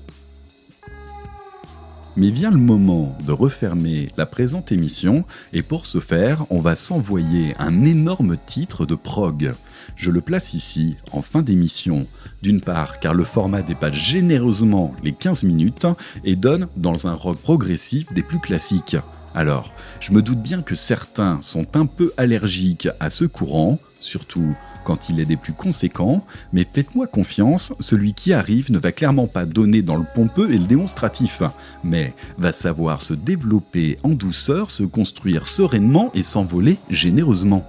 Mais 2.19 2.31
vient 2.31 2.51
le 2.51 2.57
moment 2.57 3.17
de 3.25 3.31
refermer 3.31 4.09
la 4.17 4.27
présente 4.27 4.73
émission, 4.73 5.25
et 5.53 5.63
pour 5.63 5.87
ce 5.87 6.01
faire, 6.01 6.47
on 6.51 6.59
va 6.59 6.75
s'envoyer 6.75 7.55
un 7.61 7.85
énorme 7.85 8.37
titre 8.45 8.87
de 8.87 8.97
prog. 8.97 9.55
Je 9.95 10.11
le 10.11 10.21
place 10.21 10.53
ici, 10.53 10.97
en 11.13 11.23
fin 11.23 11.43
d'émission, 11.43 12.09
d'une 12.43 12.61
part 12.61 12.99
car 12.99 13.15
le 13.15 13.23
format 13.23 13.63
dépasse 13.63 13.95
généreusement 13.95 14.97
les 15.05 15.13
15 15.13 15.45
minutes 15.45 15.87
et 16.25 16.35
donne 16.35 16.67
dans 16.77 17.07
un 17.07 17.15
rock 17.15 17.39
progressif 17.39 18.13
des 18.13 18.25
plus 18.25 18.41
classiques. 18.41 18.97
Alors, 19.37 19.73
je 20.01 20.11
me 20.11 20.21
doute 20.21 20.43
bien 20.43 20.63
que 20.63 20.75
certains 20.75 21.39
sont 21.41 21.77
un 21.77 21.87
peu 21.87 22.13
allergiques 22.17 22.89
à 22.99 23.11
ce 23.11 23.27
courant, 23.27 23.79
surtout 24.01 24.57
quand 24.89 25.11
il 25.11 25.21
est 25.21 25.27
des 25.27 25.37
plus 25.37 25.53
conséquents, 25.53 26.25
mais 26.55 26.67
faites-moi 26.73 27.07
confiance, 27.07 27.75
celui 27.79 28.15
qui 28.15 28.33
arrive 28.33 28.73
ne 28.73 28.79
va 28.79 28.91
clairement 28.91 29.27
pas 29.27 29.45
donner 29.45 29.83
dans 29.83 29.97
le 29.97 30.07
pompeux 30.15 30.51
et 30.51 30.57
le 30.57 30.65
démonstratif, 30.65 31.43
mais 31.85 32.15
va 32.39 32.53
savoir 32.53 33.03
se 33.03 33.13
développer 33.13 33.99
en 34.03 34.09
douceur, 34.09 34.71
se 34.71 34.85
construire 34.85 35.47
sereinement 35.47 36.11
et 36.15 36.23
s'envoler 36.23 36.79
généreusement. 36.89 37.69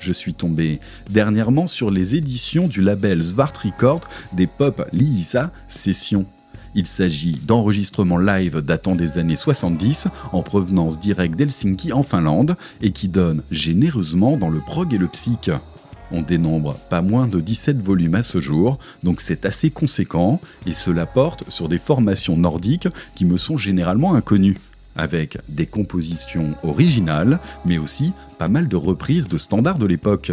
Je 0.00 0.12
suis 0.12 0.34
tombé 0.34 0.80
dernièrement 1.08 1.68
sur 1.68 1.92
les 1.92 2.16
éditions 2.16 2.66
du 2.66 2.80
label 2.80 3.22
Svart 3.22 3.52
Record 3.62 4.00
des 4.32 4.48
pop 4.48 4.84
Liisa 4.92 5.52
Sessions. 5.68 6.26
Il 6.74 6.86
s'agit 6.86 7.38
d'enregistrements 7.46 8.18
live 8.18 8.60
datant 8.60 8.96
des 8.96 9.18
années 9.18 9.36
70 9.36 10.08
en 10.32 10.42
provenance 10.42 10.98
directe 10.98 11.36
d'Helsinki 11.36 11.92
en 11.92 12.02
Finlande 12.02 12.56
et 12.82 12.90
qui 12.90 13.06
donnent 13.06 13.44
généreusement 13.52 14.36
dans 14.36 14.50
le 14.50 14.58
prog 14.58 14.92
et 14.92 14.98
le 14.98 15.06
psych. 15.06 15.48
On 16.12 16.22
dénombre 16.22 16.76
pas 16.88 17.02
moins 17.02 17.26
de 17.26 17.40
17 17.40 17.80
volumes 17.80 18.14
à 18.14 18.22
ce 18.22 18.40
jour, 18.40 18.78
donc 19.02 19.20
c'est 19.20 19.44
assez 19.44 19.70
conséquent, 19.70 20.40
et 20.66 20.74
cela 20.74 21.06
porte 21.06 21.50
sur 21.50 21.68
des 21.68 21.78
formations 21.78 22.36
nordiques 22.36 22.88
qui 23.14 23.24
me 23.24 23.36
sont 23.36 23.56
généralement 23.56 24.14
inconnues, 24.14 24.58
avec 24.96 25.38
des 25.48 25.66
compositions 25.66 26.54
originales, 26.62 27.40
mais 27.64 27.78
aussi 27.78 28.12
pas 28.38 28.48
mal 28.48 28.68
de 28.68 28.76
reprises 28.76 29.28
de 29.28 29.38
standards 29.38 29.78
de 29.78 29.86
l'époque. 29.86 30.32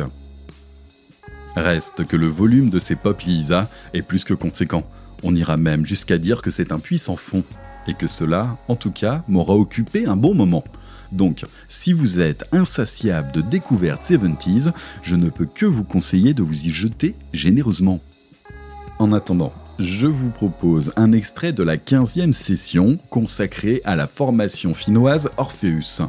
Reste 1.56 2.06
que 2.06 2.18
le 2.18 2.28
volume 2.28 2.70
de 2.70 2.80
ces 2.80 2.96
pop 2.96 3.22
Lisa 3.22 3.70
est 3.94 4.02
plus 4.02 4.24
que 4.24 4.34
conséquent. 4.34 4.84
On 5.24 5.36
ira 5.36 5.58
même 5.58 5.86
jusqu'à 5.86 6.18
dire 6.18 6.42
que 6.42 6.52
c'est 6.52 6.72
un 6.72 6.80
puissant 6.80 7.16
fond, 7.16 7.44
et 7.88 7.94
que 7.94 8.08
cela, 8.08 8.58
en 8.68 8.76
tout 8.76 8.92
cas, 8.92 9.24
m'aura 9.28 9.56
occupé 9.56 10.06
un 10.06 10.16
bon 10.16 10.34
moment. 10.34 10.64
Donc, 11.14 11.46
si 11.70 11.94
vous 11.94 12.20
êtes 12.20 12.46
insatiable 12.52 13.32
de 13.32 13.42
découvertes 13.42 14.04
70s, 14.04 14.74
je 15.04 15.16
ne 15.16 15.30
peux 15.30 15.46
que 15.46 15.66
vous 15.66 15.84
conseiller 15.84 16.34
de 16.34 16.42
vous 16.42 16.66
y 16.66 16.72
jeter 16.72 17.16
généreusement. 17.34 18.00
En 18.98 19.14
attendant, 19.14 19.54
je 19.80 20.08
vous 20.08 20.30
propose 20.30 20.92
un 20.96 21.12
extrait 21.12 21.54
de 21.54 21.64
la 21.64 21.78
15e 21.78 22.34
session 22.34 22.98
consacrée 23.10 23.82
à 23.86 23.96
la 23.96 24.08
formation 24.08 24.74
finnoise 24.74 25.30
Orpheus. 25.38 26.02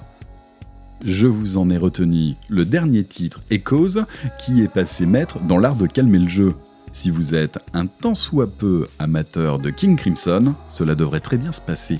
Je 1.05 1.27
vous 1.27 1.59
en 1.59 1.69
ai 1.69 1.77
retenu 1.77 2.35
le 2.49 2.65
dernier 2.65 3.05
titre, 3.05 3.43
Echoes, 3.51 4.05
qui 4.39 4.63
est 4.63 4.73
passé 4.73 5.05
maître 5.05 5.39
dans 5.41 5.59
l'art 5.59 5.77
de 5.77 5.87
calmer 5.87 6.19
le 6.19 6.29
jeu. 6.29 6.55
Si 6.95 7.11
vous 7.11 7.35
êtes 7.35 7.59
un 7.75 7.87
tant 7.87 8.15
soit 8.15 8.51
peu 8.51 8.87
amateur 8.99 9.59
de 9.59 9.69
King 9.69 9.97
Crimson, 9.97 10.55
cela 10.71 10.95
devrait 10.95 11.21
très 11.21 11.37
bien 11.37 11.53
se 11.53 11.61
passer. 11.61 11.99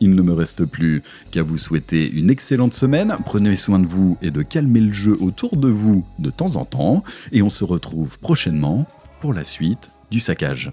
Il 0.00 0.14
ne 0.14 0.22
me 0.22 0.32
reste 0.32 0.64
plus 0.64 1.02
qu'à 1.30 1.42
vous 1.42 1.58
souhaiter 1.58 2.10
une 2.10 2.30
excellente 2.30 2.74
semaine, 2.74 3.16
prenez 3.24 3.56
soin 3.56 3.78
de 3.78 3.86
vous 3.86 4.18
et 4.22 4.30
de 4.30 4.42
calmer 4.42 4.80
le 4.80 4.92
jeu 4.92 5.16
autour 5.20 5.56
de 5.56 5.68
vous 5.68 6.04
de 6.18 6.30
temps 6.30 6.56
en 6.56 6.64
temps, 6.64 7.04
et 7.32 7.42
on 7.42 7.50
se 7.50 7.64
retrouve 7.64 8.18
prochainement 8.18 8.86
pour 9.20 9.32
la 9.32 9.44
suite 9.44 9.90
du 10.10 10.20
saccage. 10.20 10.72